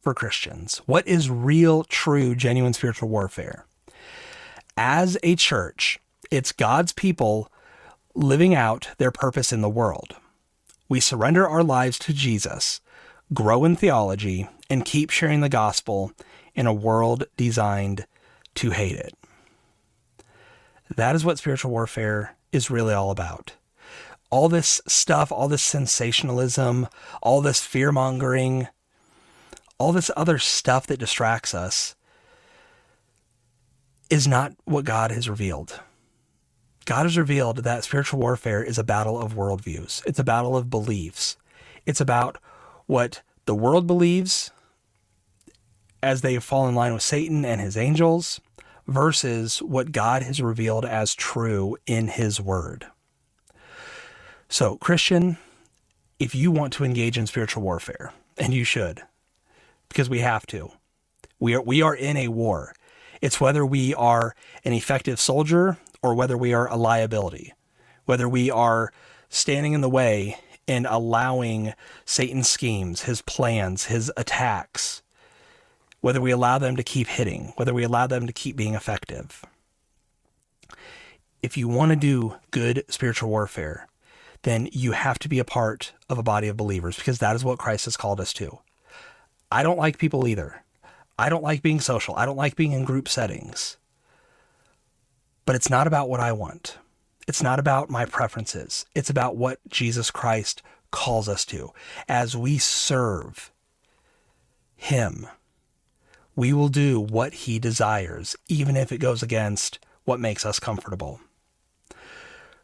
for 0.00 0.14
Christians? 0.14 0.78
What 0.86 1.06
is 1.06 1.28
real, 1.28 1.84
true, 1.84 2.34
genuine 2.34 2.72
spiritual 2.72 3.10
warfare? 3.10 3.66
As 4.78 5.18
a 5.22 5.36
church, 5.36 6.00
it's 6.30 6.52
God's 6.52 6.94
people 6.94 7.52
living 8.14 8.54
out 8.54 8.88
their 8.96 9.10
purpose 9.10 9.52
in 9.52 9.60
the 9.60 9.68
world. 9.68 10.16
We 10.88 11.00
surrender 11.00 11.46
our 11.46 11.62
lives 11.62 11.98
to 12.00 12.14
Jesus, 12.14 12.80
grow 13.34 13.66
in 13.66 13.76
theology, 13.76 14.48
and 14.70 14.86
keep 14.86 15.10
sharing 15.10 15.42
the 15.42 15.50
gospel 15.50 16.12
in 16.54 16.66
a 16.66 16.72
world 16.72 17.24
designed 17.36 18.06
to 18.54 18.70
hate 18.70 18.96
it. 18.96 19.14
That 20.96 21.14
is 21.14 21.24
what 21.24 21.38
spiritual 21.38 21.70
warfare 21.70 22.36
is 22.52 22.70
really 22.70 22.94
all 22.94 23.10
about. 23.10 23.52
All 24.30 24.48
this 24.48 24.80
stuff, 24.86 25.32
all 25.32 25.48
this 25.48 25.62
sensationalism, 25.62 26.88
all 27.22 27.40
this 27.40 27.62
fear 27.62 27.92
mongering, 27.92 28.68
all 29.78 29.92
this 29.92 30.10
other 30.16 30.38
stuff 30.38 30.86
that 30.86 30.98
distracts 30.98 31.54
us 31.54 31.94
is 34.08 34.26
not 34.26 34.52
what 34.64 34.84
God 34.84 35.10
has 35.10 35.28
revealed. 35.28 35.80
God 36.84 37.04
has 37.04 37.16
revealed 37.16 37.58
that 37.58 37.84
spiritual 37.84 38.20
warfare 38.20 38.62
is 38.62 38.78
a 38.78 38.84
battle 38.84 39.18
of 39.18 39.34
worldviews. 39.34 40.04
It's 40.06 40.18
a 40.18 40.24
battle 40.24 40.56
of 40.56 40.70
beliefs. 40.70 41.36
It's 41.86 42.00
about 42.00 42.38
what 42.86 43.22
the 43.46 43.54
world 43.54 43.86
believes 43.86 44.50
as 46.02 46.22
they 46.22 46.38
fall 46.38 46.66
in 46.68 46.74
line 46.74 46.92
with 46.92 47.02
Satan 47.02 47.44
and 47.44 47.60
his 47.60 47.76
angels 47.76 48.40
versus 48.90 49.62
what 49.62 49.92
God 49.92 50.22
has 50.24 50.42
revealed 50.42 50.84
as 50.84 51.14
true 51.14 51.76
in 51.86 52.08
his 52.08 52.40
word. 52.40 52.86
So, 54.48 54.76
Christian, 54.76 55.38
if 56.18 56.34
you 56.34 56.50
want 56.50 56.72
to 56.74 56.84
engage 56.84 57.16
in 57.16 57.28
spiritual 57.28 57.62
warfare, 57.62 58.12
and 58.36 58.52
you 58.52 58.64
should, 58.64 59.02
because 59.88 60.10
we 60.10 60.18
have 60.18 60.44
to, 60.48 60.72
we 61.38 61.54
are, 61.54 61.62
we 61.62 61.82
are 61.82 61.94
in 61.94 62.16
a 62.16 62.28
war. 62.28 62.74
It's 63.22 63.40
whether 63.40 63.64
we 63.64 63.94
are 63.94 64.34
an 64.64 64.72
effective 64.72 65.20
soldier 65.20 65.78
or 66.02 66.14
whether 66.14 66.36
we 66.36 66.52
are 66.52 66.68
a 66.68 66.76
liability, 66.76 67.52
whether 68.06 68.28
we 68.28 68.50
are 68.50 68.92
standing 69.28 69.72
in 69.72 69.82
the 69.82 69.88
way 69.88 70.36
and 70.66 70.86
allowing 70.90 71.74
Satan's 72.04 72.48
schemes, 72.48 73.02
his 73.02 73.22
plans, 73.22 73.84
his 73.84 74.10
attacks, 74.16 75.02
whether 76.00 76.20
we 76.20 76.30
allow 76.30 76.58
them 76.58 76.76
to 76.76 76.82
keep 76.82 77.06
hitting, 77.06 77.52
whether 77.56 77.74
we 77.74 77.82
allow 77.82 78.06
them 78.06 78.26
to 78.26 78.32
keep 78.32 78.56
being 78.56 78.74
effective. 78.74 79.44
If 81.42 81.56
you 81.56 81.68
want 81.68 81.90
to 81.90 81.96
do 81.96 82.36
good 82.50 82.84
spiritual 82.88 83.30
warfare, 83.30 83.86
then 84.42 84.68
you 84.72 84.92
have 84.92 85.18
to 85.20 85.28
be 85.28 85.38
a 85.38 85.44
part 85.44 85.92
of 86.08 86.18
a 86.18 86.22
body 86.22 86.48
of 86.48 86.56
believers 86.56 86.96
because 86.96 87.18
that 87.18 87.36
is 87.36 87.44
what 87.44 87.58
Christ 87.58 87.84
has 87.84 87.96
called 87.96 88.20
us 88.20 88.32
to. 88.34 88.58
I 89.52 89.62
don't 89.62 89.78
like 89.78 89.98
people 89.98 90.26
either. 90.26 90.62
I 91.18 91.28
don't 91.28 91.42
like 91.42 91.62
being 91.62 91.80
social. 91.80 92.14
I 92.16 92.24
don't 92.24 92.36
like 92.36 92.56
being 92.56 92.72
in 92.72 92.84
group 92.84 93.08
settings. 93.08 93.76
But 95.44 95.56
it's 95.56 95.68
not 95.68 95.86
about 95.86 96.08
what 96.08 96.20
I 96.20 96.32
want. 96.32 96.78
It's 97.28 97.42
not 97.42 97.58
about 97.58 97.90
my 97.90 98.06
preferences. 98.06 98.86
It's 98.94 99.10
about 99.10 99.36
what 99.36 99.58
Jesus 99.68 100.10
Christ 100.10 100.62
calls 100.90 101.28
us 101.28 101.44
to. 101.46 101.72
As 102.08 102.36
we 102.36 102.58
serve 102.58 103.52
Him, 104.76 105.26
we 106.40 106.54
will 106.54 106.70
do 106.70 106.98
what 106.98 107.34
He 107.34 107.58
desires, 107.58 108.34
even 108.48 108.74
if 108.74 108.92
it 108.92 108.96
goes 108.96 109.22
against 109.22 109.78
what 110.04 110.18
makes 110.18 110.46
us 110.46 110.58
comfortable. 110.58 111.20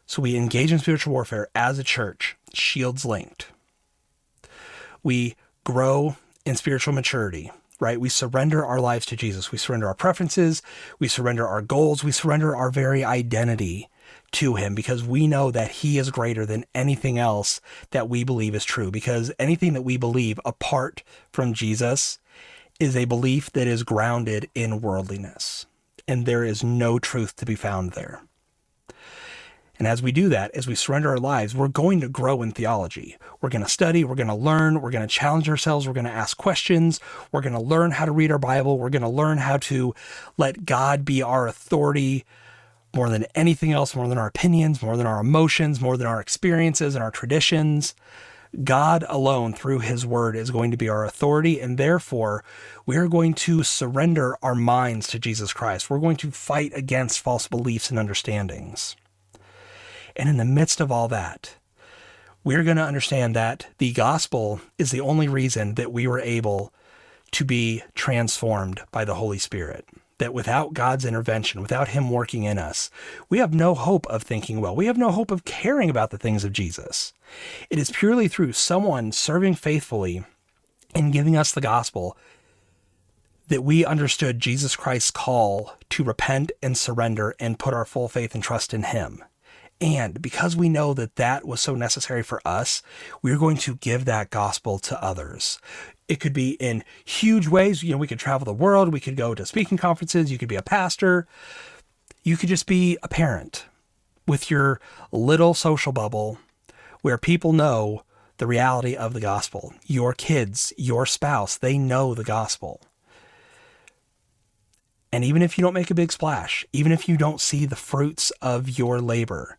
So 0.07 0.19
we 0.19 0.35
engage 0.35 0.71
in 0.71 0.79
spiritual 0.79 1.13
warfare 1.13 1.47
as 1.53 1.77
a 1.77 1.83
church, 1.83 2.35
shields 2.51 3.05
linked. 3.05 3.49
We 5.03 5.35
grow 5.63 6.15
in 6.43 6.55
spiritual 6.55 6.95
maturity, 6.95 7.51
right? 7.79 8.01
We 8.01 8.09
surrender 8.09 8.65
our 8.65 8.79
lives 8.79 9.05
to 9.07 9.15
Jesus. 9.15 9.51
We 9.51 9.59
surrender 9.59 9.85
our 9.85 9.93
preferences. 9.93 10.63
We 10.97 11.07
surrender 11.07 11.47
our 11.47 11.61
goals. 11.61 12.03
We 12.03 12.11
surrender 12.11 12.55
our 12.55 12.71
very 12.71 13.03
identity 13.03 13.89
to 14.31 14.55
him 14.55 14.73
because 14.73 15.03
we 15.03 15.27
know 15.27 15.51
that 15.51 15.69
he 15.69 15.99
is 15.99 16.09
greater 16.09 16.47
than 16.47 16.65
anything 16.73 17.19
else 17.19 17.61
that 17.91 18.09
we 18.09 18.23
believe 18.23 18.55
is 18.55 18.65
true. 18.65 18.89
Because 18.89 19.31
anything 19.37 19.73
that 19.73 19.83
we 19.83 19.97
believe 19.97 20.39
apart 20.43 21.03
from 21.31 21.53
Jesus 21.53 22.17
is 22.79 22.95
a 22.95 23.05
belief 23.05 23.51
that 23.53 23.67
is 23.67 23.83
grounded 23.83 24.49
in 24.53 24.81
worldliness. 24.81 25.65
And 26.07 26.25
there 26.25 26.43
is 26.43 26.63
no 26.63 26.99
truth 26.99 27.35
to 27.37 27.45
be 27.45 27.55
found 27.55 27.91
there. 27.91 28.21
And 29.79 29.87
as 29.87 30.01
we 30.01 30.11
do 30.11 30.29
that, 30.29 30.51
as 30.55 30.65
we 30.65 30.73
surrender 30.73 31.09
our 31.09 31.19
lives, 31.19 31.53
we're 31.53 31.67
going 31.67 32.01
to 32.01 32.09
grow 32.09 32.41
in 32.41 32.51
theology. 32.51 33.15
We're 33.41 33.49
going 33.49 33.63
to 33.63 33.69
study, 33.69 34.03
we're 34.03 34.15
going 34.15 34.27
to 34.27 34.33
learn, 34.33 34.81
we're 34.81 34.91
going 34.91 35.07
to 35.07 35.13
challenge 35.13 35.47
ourselves, 35.49 35.85
we're 35.85 35.93
going 35.93 36.05
to 36.05 36.11
ask 36.11 36.35
questions, 36.35 36.99
we're 37.31 37.41
going 37.41 37.53
to 37.53 37.61
learn 37.61 37.91
how 37.91 38.05
to 38.05 38.11
read 38.11 38.31
our 38.31 38.39
Bible, 38.39 38.79
we're 38.79 38.89
going 38.89 39.03
to 39.03 39.09
learn 39.09 39.37
how 39.37 39.57
to 39.57 39.93
let 40.37 40.65
God 40.65 41.05
be 41.05 41.21
our 41.21 41.47
authority 41.47 42.25
more 42.95 43.09
than 43.09 43.25
anything 43.35 43.71
else, 43.71 43.95
more 43.95 44.07
than 44.07 44.17
our 44.17 44.27
opinions, 44.27 44.81
more 44.81 44.97
than 44.97 45.05
our 45.05 45.19
emotions, 45.19 45.79
more 45.79 45.97
than 45.97 46.07
our 46.07 46.19
experiences 46.19 46.95
and 46.95 47.03
our 47.03 47.11
traditions. 47.11 47.93
God 48.63 49.05
alone, 49.09 49.53
through 49.53 49.79
His 49.79 50.05
Word, 50.05 50.35
is 50.35 50.51
going 50.51 50.71
to 50.71 50.77
be 50.77 50.89
our 50.89 51.05
authority, 51.05 51.59
and 51.59 51.77
therefore 51.77 52.43
we 52.85 52.97
are 52.97 53.07
going 53.07 53.33
to 53.35 53.63
surrender 53.63 54.37
our 54.41 54.55
minds 54.55 55.07
to 55.09 55.19
Jesus 55.19 55.53
Christ. 55.53 55.89
We're 55.89 55.99
going 55.99 56.17
to 56.17 56.31
fight 56.31 56.71
against 56.75 57.19
false 57.19 57.47
beliefs 57.47 57.89
and 57.89 57.99
understandings. 57.99 58.95
And 60.15 60.29
in 60.29 60.37
the 60.37 60.45
midst 60.45 60.81
of 60.81 60.91
all 60.91 61.07
that, 61.09 61.55
we're 62.43 62.63
going 62.63 62.77
to 62.77 62.83
understand 62.83 63.35
that 63.35 63.67
the 63.77 63.91
gospel 63.93 64.61
is 64.77 64.91
the 64.91 65.01
only 65.01 65.27
reason 65.27 65.75
that 65.75 65.91
we 65.91 66.07
were 66.07 66.19
able 66.19 66.73
to 67.31 67.43
be 67.43 67.83
transformed 67.93 68.81
by 68.91 69.03
the 69.03 69.15
Holy 69.15 69.37
Spirit. 69.37 69.85
That 70.19 70.33
without 70.33 70.73
God's 70.73 71.05
intervention, 71.05 71.61
without 71.61 71.89
Him 71.89 72.09
working 72.09 72.43
in 72.43 72.57
us, 72.57 72.89
we 73.29 73.37
have 73.37 73.53
no 73.53 73.75
hope 73.75 74.07
of 74.07 74.23
thinking 74.23 74.61
well. 74.61 74.75
We 74.75 74.87
have 74.87 74.97
no 74.97 75.11
hope 75.11 75.29
of 75.29 75.45
caring 75.45 75.89
about 75.89 76.09
the 76.09 76.17
things 76.17 76.43
of 76.43 76.53
Jesus. 76.53 77.13
It 77.69 77.77
is 77.77 77.91
purely 77.91 78.27
through 78.27 78.53
someone 78.53 79.11
serving 79.11 79.55
faithfully 79.55 80.23
and 80.95 81.13
giving 81.13 81.35
us 81.35 81.51
the 81.51 81.61
gospel 81.61 82.17
that 83.47 83.63
we 83.63 83.85
understood 83.85 84.39
Jesus 84.39 84.75
Christ's 84.75 85.11
call 85.11 85.73
to 85.89 86.03
repent 86.03 86.51
and 86.61 86.77
surrender 86.77 87.35
and 87.39 87.59
put 87.59 87.73
our 87.73 87.85
full 87.85 88.09
faith 88.09 88.33
and 88.33 88.43
trust 88.43 88.73
in 88.73 88.83
Him. 88.83 89.23
And 89.79 90.21
because 90.21 90.55
we 90.55 90.69
know 90.69 90.93
that 90.95 91.17
that 91.17 91.45
was 91.45 91.61
so 91.61 91.75
necessary 91.75 92.23
for 92.23 92.41
us, 92.45 92.81
we're 93.21 93.37
going 93.37 93.57
to 93.57 93.75
give 93.75 94.05
that 94.05 94.31
gospel 94.31 94.79
to 94.79 95.01
others. 95.03 95.59
It 96.07 96.19
could 96.19 96.33
be 96.33 96.51
in 96.51 96.83
huge 97.03 97.47
ways. 97.47 97.83
You 97.83 97.91
know, 97.91 97.97
we 97.97 98.07
could 98.07 98.19
travel 98.19 98.45
the 98.45 98.53
world, 98.53 98.93
we 98.93 98.99
could 98.99 99.15
go 99.15 99.35
to 99.35 99.45
speaking 99.45 99.77
conferences, 99.77 100.31
you 100.31 100.37
could 100.37 100.49
be 100.49 100.55
a 100.55 100.61
pastor, 100.61 101.27
you 102.23 102.37
could 102.37 102.49
just 102.49 102.65
be 102.65 102.97
a 103.03 103.07
parent 103.07 103.65
with 104.25 104.49
your 104.49 104.79
little 105.11 105.53
social 105.53 105.91
bubble 105.91 106.37
where 107.01 107.17
people 107.17 107.53
know 107.53 108.03
the 108.37 108.47
reality 108.47 108.95
of 108.95 109.13
the 109.13 109.19
gospel. 109.19 109.73
Your 109.85 110.13
kids, 110.13 110.73
your 110.77 111.05
spouse, 111.05 111.57
they 111.57 111.77
know 111.77 112.13
the 112.13 112.23
gospel. 112.23 112.81
And 115.11 115.23
even 115.23 115.41
if 115.41 115.57
you 115.57 115.63
don't 115.63 115.73
make 115.73 115.89
a 115.89 115.95
big 115.95 116.11
splash, 116.11 116.65
even 116.73 116.91
if 116.91 117.07
you 117.07 117.17
don't 117.17 117.41
see 117.41 117.65
the 117.65 117.75
fruits 117.75 118.31
of 118.41 118.77
your 118.77 118.99
labor, 118.99 119.57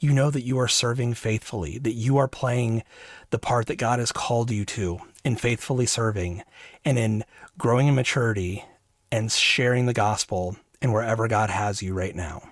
you 0.00 0.12
know 0.12 0.30
that 0.30 0.44
you 0.44 0.58
are 0.58 0.68
serving 0.68 1.14
faithfully, 1.14 1.78
that 1.78 1.92
you 1.92 2.18
are 2.18 2.28
playing 2.28 2.82
the 3.30 3.38
part 3.38 3.66
that 3.66 3.76
God 3.76 3.98
has 3.98 4.12
called 4.12 4.50
you 4.50 4.64
to 4.64 5.00
in 5.24 5.36
faithfully 5.36 5.86
serving 5.86 6.42
and 6.84 6.98
in 6.98 7.24
growing 7.58 7.88
in 7.88 7.94
maturity 7.94 8.64
and 9.10 9.30
sharing 9.30 9.86
the 9.86 9.92
gospel 9.92 10.56
in 10.80 10.92
wherever 10.92 11.28
God 11.28 11.50
has 11.50 11.82
you 11.82 11.94
right 11.94 12.14
now. 12.14 12.42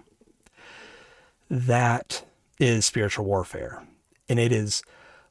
That 1.48 2.24
is 2.58 2.84
spiritual 2.84 3.24
warfare. 3.24 3.82
And 4.28 4.38
it 4.38 4.52
is 4.52 4.82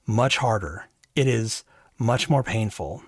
much 0.06 0.38
harder. 0.38 0.86
It 1.16 1.28
is 1.28 1.64
much 1.98 2.30
more 2.30 2.44
painful 2.44 3.04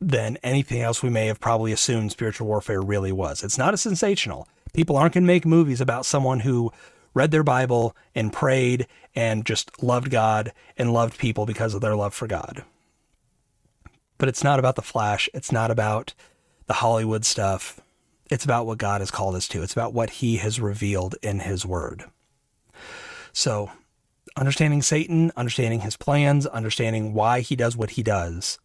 than 0.00 0.38
anything 0.42 0.80
else 0.80 1.02
we 1.02 1.10
may 1.10 1.26
have 1.26 1.40
probably 1.40 1.72
assumed 1.72 2.10
spiritual 2.10 2.46
warfare 2.46 2.80
really 2.80 3.12
was. 3.12 3.42
It's 3.42 3.58
not 3.58 3.74
as 3.74 3.82
sensational. 3.82 4.48
People 4.72 4.96
aren't 4.96 5.14
going 5.14 5.24
to 5.24 5.26
make 5.26 5.44
movies 5.44 5.80
about 5.80 6.06
someone 6.06 6.40
who 6.40 6.72
read 7.14 7.30
their 7.30 7.42
Bible 7.42 7.96
and 8.14 8.32
prayed 8.32 8.86
and 9.14 9.44
just 9.44 9.82
loved 9.82 10.10
God 10.10 10.52
and 10.76 10.92
loved 10.92 11.18
people 11.18 11.46
because 11.46 11.74
of 11.74 11.80
their 11.80 11.96
love 11.96 12.14
for 12.14 12.26
God. 12.26 12.64
But 14.18 14.28
it's 14.28 14.44
not 14.44 14.58
about 14.58 14.76
the 14.76 14.82
flash. 14.82 15.28
It's 15.34 15.50
not 15.50 15.70
about 15.70 16.14
the 16.66 16.74
Hollywood 16.74 17.24
stuff. 17.24 17.80
It's 18.30 18.44
about 18.44 18.66
what 18.66 18.78
God 18.78 19.00
has 19.00 19.10
called 19.10 19.34
us 19.34 19.48
to. 19.48 19.62
It's 19.62 19.72
about 19.72 19.92
what 19.92 20.10
he 20.10 20.36
has 20.36 20.60
revealed 20.60 21.16
in 21.22 21.40
his 21.40 21.66
word. 21.66 22.04
So, 23.32 23.70
understanding 24.36 24.82
Satan, 24.82 25.32
understanding 25.36 25.80
his 25.80 25.96
plans, 25.96 26.46
understanding 26.46 27.12
why 27.12 27.40
he 27.40 27.56
does 27.56 27.76
what 27.76 27.90
he 27.90 28.02
does. 28.02 28.58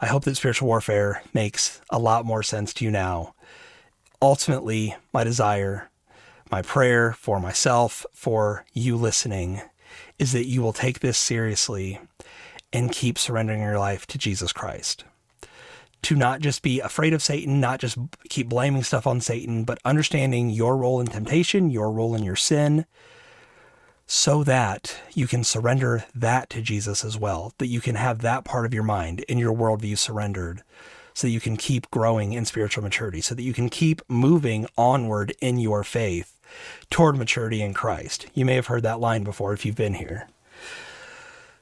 I 0.00 0.06
hope 0.06 0.24
that 0.24 0.36
spiritual 0.36 0.68
warfare 0.68 1.22
makes 1.34 1.80
a 1.90 1.98
lot 1.98 2.24
more 2.24 2.42
sense 2.42 2.72
to 2.74 2.84
you 2.84 2.90
now. 2.90 3.34
Ultimately, 4.22 4.94
my 5.12 5.24
desire 5.24 5.89
my 6.50 6.62
prayer 6.62 7.12
for 7.12 7.40
myself, 7.40 8.04
for 8.12 8.64
you 8.72 8.96
listening, 8.96 9.62
is 10.18 10.32
that 10.32 10.46
you 10.46 10.62
will 10.62 10.72
take 10.72 11.00
this 11.00 11.18
seriously 11.18 12.00
and 12.72 12.92
keep 12.92 13.18
surrendering 13.18 13.60
your 13.62 13.78
life 13.78 14.06
to 14.06 14.18
Jesus 14.18 14.52
Christ. 14.52 15.04
To 16.02 16.16
not 16.16 16.40
just 16.40 16.62
be 16.62 16.80
afraid 16.80 17.12
of 17.12 17.22
Satan, 17.22 17.60
not 17.60 17.78
just 17.78 17.98
keep 18.28 18.48
blaming 18.48 18.82
stuff 18.82 19.06
on 19.06 19.20
Satan, 19.20 19.64
but 19.64 19.78
understanding 19.84 20.50
your 20.50 20.76
role 20.76 21.00
in 21.00 21.06
temptation, 21.06 21.70
your 21.70 21.90
role 21.90 22.14
in 22.14 22.22
your 22.22 22.36
sin, 22.36 22.86
so 24.06 24.42
that 24.42 25.00
you 25.14 25.26
can 25.26 25.44
surrender 25.44 26.04
that 26.14 26.50
to 26.50 26.62
Jesus 26.62 27.04
as 27.04 27.16
well, 27.16 27.52
that 27.58 27.68
you 27.68 27.80
can 27.80 27.94
have 27.94 28.20
that 28.20 28.44
part 28.44 28.66
of 28.66 28.74
your 28.74 28.82
mind 28.82 29.24
and 29.28 29.38
your 29.38 29.54
worldview 29.54 29.96
surrendered, 29.96 30.62
so 31.14 31.26
that 31.26 31.32
you 31.32 31.40
can 31.40 31.56
keep 31.56 31.90
growing 31.90 32.32
in 32.32 32.44
spiritual 32.44 32.82
maturity, 32.82 33.20
so 33.20 33.34
that 33.34 33.42
you 33.42 33.52
can 33.52 33.68
keep 33.68 34.00
moving 34.08 34.66
onward 34.76 35.34
in 35.40 35.58
your 35.58 35.84
faith 35.84 36.39
toward 36.90 37.16
maturity 37.16 37.62
in 37.62 37.74
Christ. 37.74 38.26
You 38.34 38.44
may 38.44 38.54
have 38.54 38.66
heard 38.66 38.82
that 38.82 39.00
line 39.00 39.24
before 39.24 39.52
if 39.52 39.64
you've 39.64 39.76
been 39.76 39.94
here. 39.94 40.28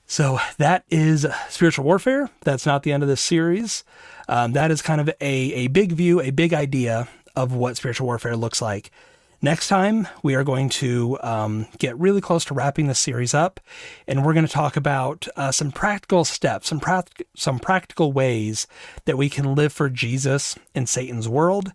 So 0.07 0.39
that 0.57 0.85
is 0.89 1.27
spiritual 1.51 1.85
warfare. 1.85 2.31
That's 2.41 2.65
not 2.65 2.83
the 2.83 2.93
end 2.93 3.03
of 3.03 3.09
this 3.09 3.21
series. 3.21 3.85
Um, 4.27 4.53
that 4.53 4.71
is 4.71 4.81
kind 4.81 5.01
of 5.01 5.09
a, 5.09 5.15
a 5.21 5.67
big 5.69 5.93
view, 5.93 6.21
a 6.21 6.31
big 6.31 6.55
idea 6.55 7.09
of 7.37 7.53
what 7.53 7.77
spiritual 7.77 8.07
warfare 8.07 8.37
looks 8.37 8.63
like. 8.63 8.91
Next 9.41 9.69
time, 9.69 10.09
we 10.23 10.35
are 10.35 10.43
going 10.43 10.69
to 10.71 11.17
um, 11.23 11.67
get 11.79 11.97
really 11.97 12.21
close 12.21 12.45
to 12.47 12.55
wrapping 12.55 12.89
this 12.89 12.99
series 12.99 13.35
up, 13.35 13.61
and 14.09 14.25
we're 14.25 14.33
going 14.33 14.47
to 14.47 14.53
talk 14.53 14.77
about 14.77 15.29
uh, 15.37 15.53
some 15.53 15.71
practical 15.71 16.25
steps, 16.25 16.69
some, 16.69 16.81
pra- 16.81 17.05
some 17.37 17.61
practical 17.61 18.11
ways 18.11 18.67
that 19.05 19.17
we 19.17 19.29
can 19.29 19.55
live 19.55 19.73
for 19.73 19.89
Jesus 19.89 20.59
in 20.75 20.87
Satan's 20.87 21.29
world. 21.29 21.71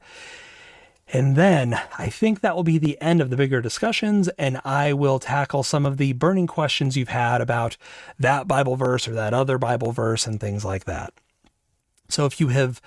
And 1.11 1.35
then 1.35 1.79
I 1.97 2.07
think 2.07 2.39
that 2.39 2.55
will 2.55 2.63
be 2.63 2.77
the 2.77 2.99
end 3.01 3.21
of 3.21 3.29
the 3.29 3.37
bigger 3.37 3.61
discussions, 3.61 4.29
and 4.29 4.59
I 4.63 4.93
will 4.93 5.19
tackle 5.19 5.63
some 5.63 5.85
of 5.85 5.97
the 5.97 6.13
burning 6.13 6.47
questions 6.47 6.95
you've 6.95 7.09
had 7.09 7.41
about 7.41 7.77
that 8.17 8.47
Bible 8.47 8.75
verse 8.75 9.07
or 9.07 9.13
that 9.13 9.33
other 9.33 9.57
Bible 9.57 9.91
verse 9.91 10.25
and 10.25 10.39
things 10.39 10.63
like 10.63 10.85
that. 10.85 11.13
So 12.09 12.25
if 12.25 12.39
you 12.39 12.49
have 12.49 12.81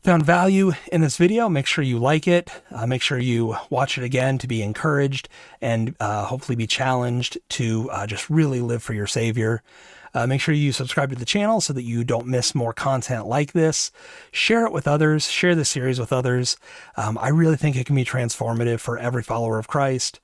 found 0.00 0.24
value 0.24 0.72
in 0.92 1.00
this 1.00 1.16
video, 1.16 1.48
make 1.48 1.66
sure 1.66 1.84
you 1.84 1.98
like 1.98 2.26
it. 2.28 2.50
Uh, 2.70 2.86
make 2.86 3.02
sure 3.02 3.18
you 3.18 3.56
watch 3.70 3.98
it 3.98 4.04
again 4.04 4.38
to 4.38 4.46
be 4.46 4.62
encouraged 4.62 5.28
and 5.60 5.94
uh, 6.00 6.24
hopefully 6.24 6.56
be 6.56 6.66
challenged 6.66 7.38
to 7.50 7.90
uh, 7.90 8.06
just 8.06 8.28
really 8.30 8.60
live 8.60 8.82
for 8.82 8.94
your 8.94 9.06
Savior. 9.06 9.62
Uh, 10.14 10.26
make 10.26 10.40
sure 10.40 10.54
you 10.54 10.72
subscribe 10.72 11.10
to 11.10 11.16
the 11.16 11.24
channel 11.24 11.60
so 11.60 11.72
that 11.72 11.82
you 11.82 12.04
don't 12.04 12.26
miss 12.26 12.54
more 12.54 12.72
content 12.72 13.26
like 13.26 13.52
this. 13.52 13.90
Share 14.32 14.66
it 14.66 14.72
with 14.72 14.88
others. 14.88 15.30
Share 15.30 15.54
the 15.54 15.64
series 15.64 16.00
with 16.00 16.12
others. 16.12 16.56
Um, 16.96 17.18
I 17.18 17.28
really 17.28 17.56
think 17.56 17.76
it 17.76 17.86
can 17.86 17.96
be 17.96 18.04
transformative 18.04 18.80
for 18.80 18.98
every 18.98 19.22
follower 19.22 19.58
of 19.58 19.68
Christ. 19.68 20.20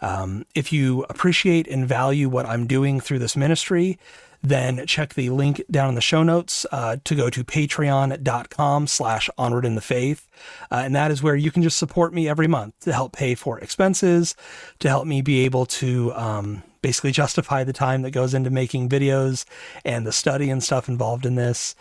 Um, 0.00 0.44
if 0.54 0.72
you 0.72 1.04
appreciate 1.08 1.68
and 1.68 1.86
value 1.86 2.28
what 2.28 2.46
I'm 2.46 2.66
doing 2.66 3.00
through 3.00 3.20
this 3.20 3.36
ministry, 3.36 3.98
then 4.42 4.84
check 4.86 5.14
the 5.14 5.30
link 5.30 5.62
down 5.70 5.90
in 5.90 5.94
the 5.94 6.00
show 6.00 6.24
notes 6.24 6.66
uh, 6.72 6.96
to 7.04 7.14
go 7.14 7.30
to 7.30 7.44
patreon.com 7.44 8.86
slash 8.88 9.30
onward 9.38 9.64
in 9.64 9.76
the 9.76 9.80
faith. 9.80 10.28
Uh, 10.70 10.82
and 10.84 10.96
that 10.96 11.12
is 11.12 11.22
where 11.22 11.36
you 11.36 11.52
can 11.52 11.62
just 11.62 11.78
support 11.78 12.12
me 12.12 12.28
every 12.28 12.48
month 12.48 12.74
to 12.80 12.92
help 12.92 13.12
pay 13.12 13.36
for 13.36 13.60
expenses, 13.60 14.34
to 14.80 14.88
help 14.88 15.06
me 15.06 15.22
be 15.22 15.44
able 15.44 15.64
to 15.64 16.12
um, 16.14 16.62
basically 16.82 17.12
justify 17.12 17.64
the 17.64 17.72
time 17.72 18.02
that 18.02 18.10
goes 18.10 18.34
into 18.34 18.50
making 18.50 18.88
videos 18.88 19.44
and 19.84 20.06
the 20.06 20.12
study 20.12 20.50
and 20.50 20.62
stuff 20.62 20.88
involved 20.88 21.24
in 21.24 21.36
this. 21.36 21.74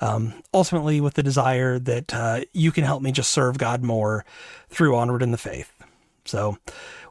Um, 0.00 0.34
ultimately, 0.54 1.00
with 1.00 1.14
the 1.14 1.22
desire 1.22 1.78
that 1.78 2.14
uh, 2.14 2.40
you 2.52 2.70
can 2.70 2.84
help 2.84 3.02
me 3.02 3.10
just 3.10 3.30
serve 3.30 3.58
God 3.58 3.82
more 3.82 4.24
through 4.68 4.94
Onward 4.94 5.22
in 5.22 5.32
the 5.32 5.38
Faith. 5.38 5.72
So, 6.24 6.58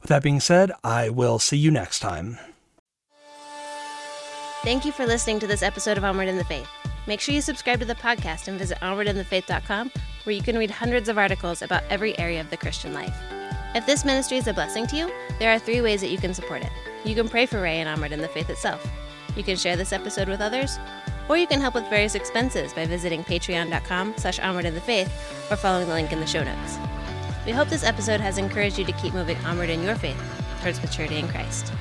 with 0.01 0.09
that 0.09 0.23
being 0.23 0.39
said, 0.39 0.71
I 0.83 1.09
will 1.09 1.39
see 1.39 1.57
you 1.57 1.71
next 1.71 1.99
time. 1.99 2.37
Thank 4.63 4.85
you 4.85 4.91
for 4.91 5.05
listening 5.05 5.39
to 5.39 5.47
this 5.47 5.63
episode 5.63 5.97
of 5.97 6.03
Onward 6.03 6.27
in 6.27 6.37
the 6.37 6.43
Faith. 6.43 6.67
Make 7.07 7.21
sure 7.21 7.33
you 7.33 7.41
subscribe 7.41 7.79
to 7.79 7.85
the 7.85 7.95
podcast 7.95 8.47
and 8.47 8.59
visit 8.59 8.77
onwardinthefaith.com, 8.79 9.91
where 10.23 10.35
you 10.35 10.41
can 10.41 10.57
read 10.57 10.71
hundreds 10.71 11.09
of 11.09 11.17
articles 11.17 11.61
about 11.61 11.83
every 11.89 12.17
area 12.19 12.41
of 12.41 12.49
the 12.49 12.57
Christian 12.57 12.93
life. 12.93 13.15
If 13.75 13.85
this 13.85 14.03
ministry 14.03 14.37
is 14.37 14.47
a 14.47 14.53
blessing 14.53 14.87
to 14.87 14.95
you, 14.95 15.11
there 15.39 15.53
are 15.53 15.59
three 15.59 15.81
ways 15.81 16.01
that 16.01 16.09
you 16.09 16.17
can 16.17 16.33
support 16.33 16.63
it. 16.63 16.71
You 17.07 17.15
can 17.15 17.29
pray 17.29 17.45
for 17.45 17.61
Ray 17.61 17.79
and 17.79 17.87
Onward 17.87 18.11
in 18.11 18.19
the 18.19 18.27
Faith 18.27 18.49
itself. 18.49 18.85
You 19.37 19.43
can 19.43 19.55
share 19.55 19.77
this 19.77 19.93
episode 19.93 20.27
with 20.27 20.41
others, 20.41 20.77
or 21.29 21.37
you 21.37 21.47
can 21.47 21.61
help 21.61 21.73
with 21.73 21.89
various 21.89 22.15
expenses 22.15 22.73
by 22.73 22.85
visiting 22.85 23.23
patreon.com 23.23 24.15
slash 24.17 24.39
in 24.39 24.73
the 24.73 24.81
faith 24.81 25.07
or 25.49 25.55
following 25.55 25.87
the 25.87 25.93
link 25.93 26.11
in 26.11 26.19
the 26.19 26.27
show 26.27 26.43
notes. 26.43 26.77
We 27.45 27.53
hope 27.53 27.69
this 27.69 27.85
episode 27.85 28.19
has 28.19 28.37
encouraged 28.37 28.77
you 28.77 28.83
to 28.83 28.91
keep 28.91 29.13
moving 29.13 29.37
onward 29.45 29.69
in 29.69 29.83
your 29.83 29.95
faith 29.95 30.21
towards 30.61 30.81
maturity 30.81 31.15
in 31.15 31.29
Christ. 31.29 31.71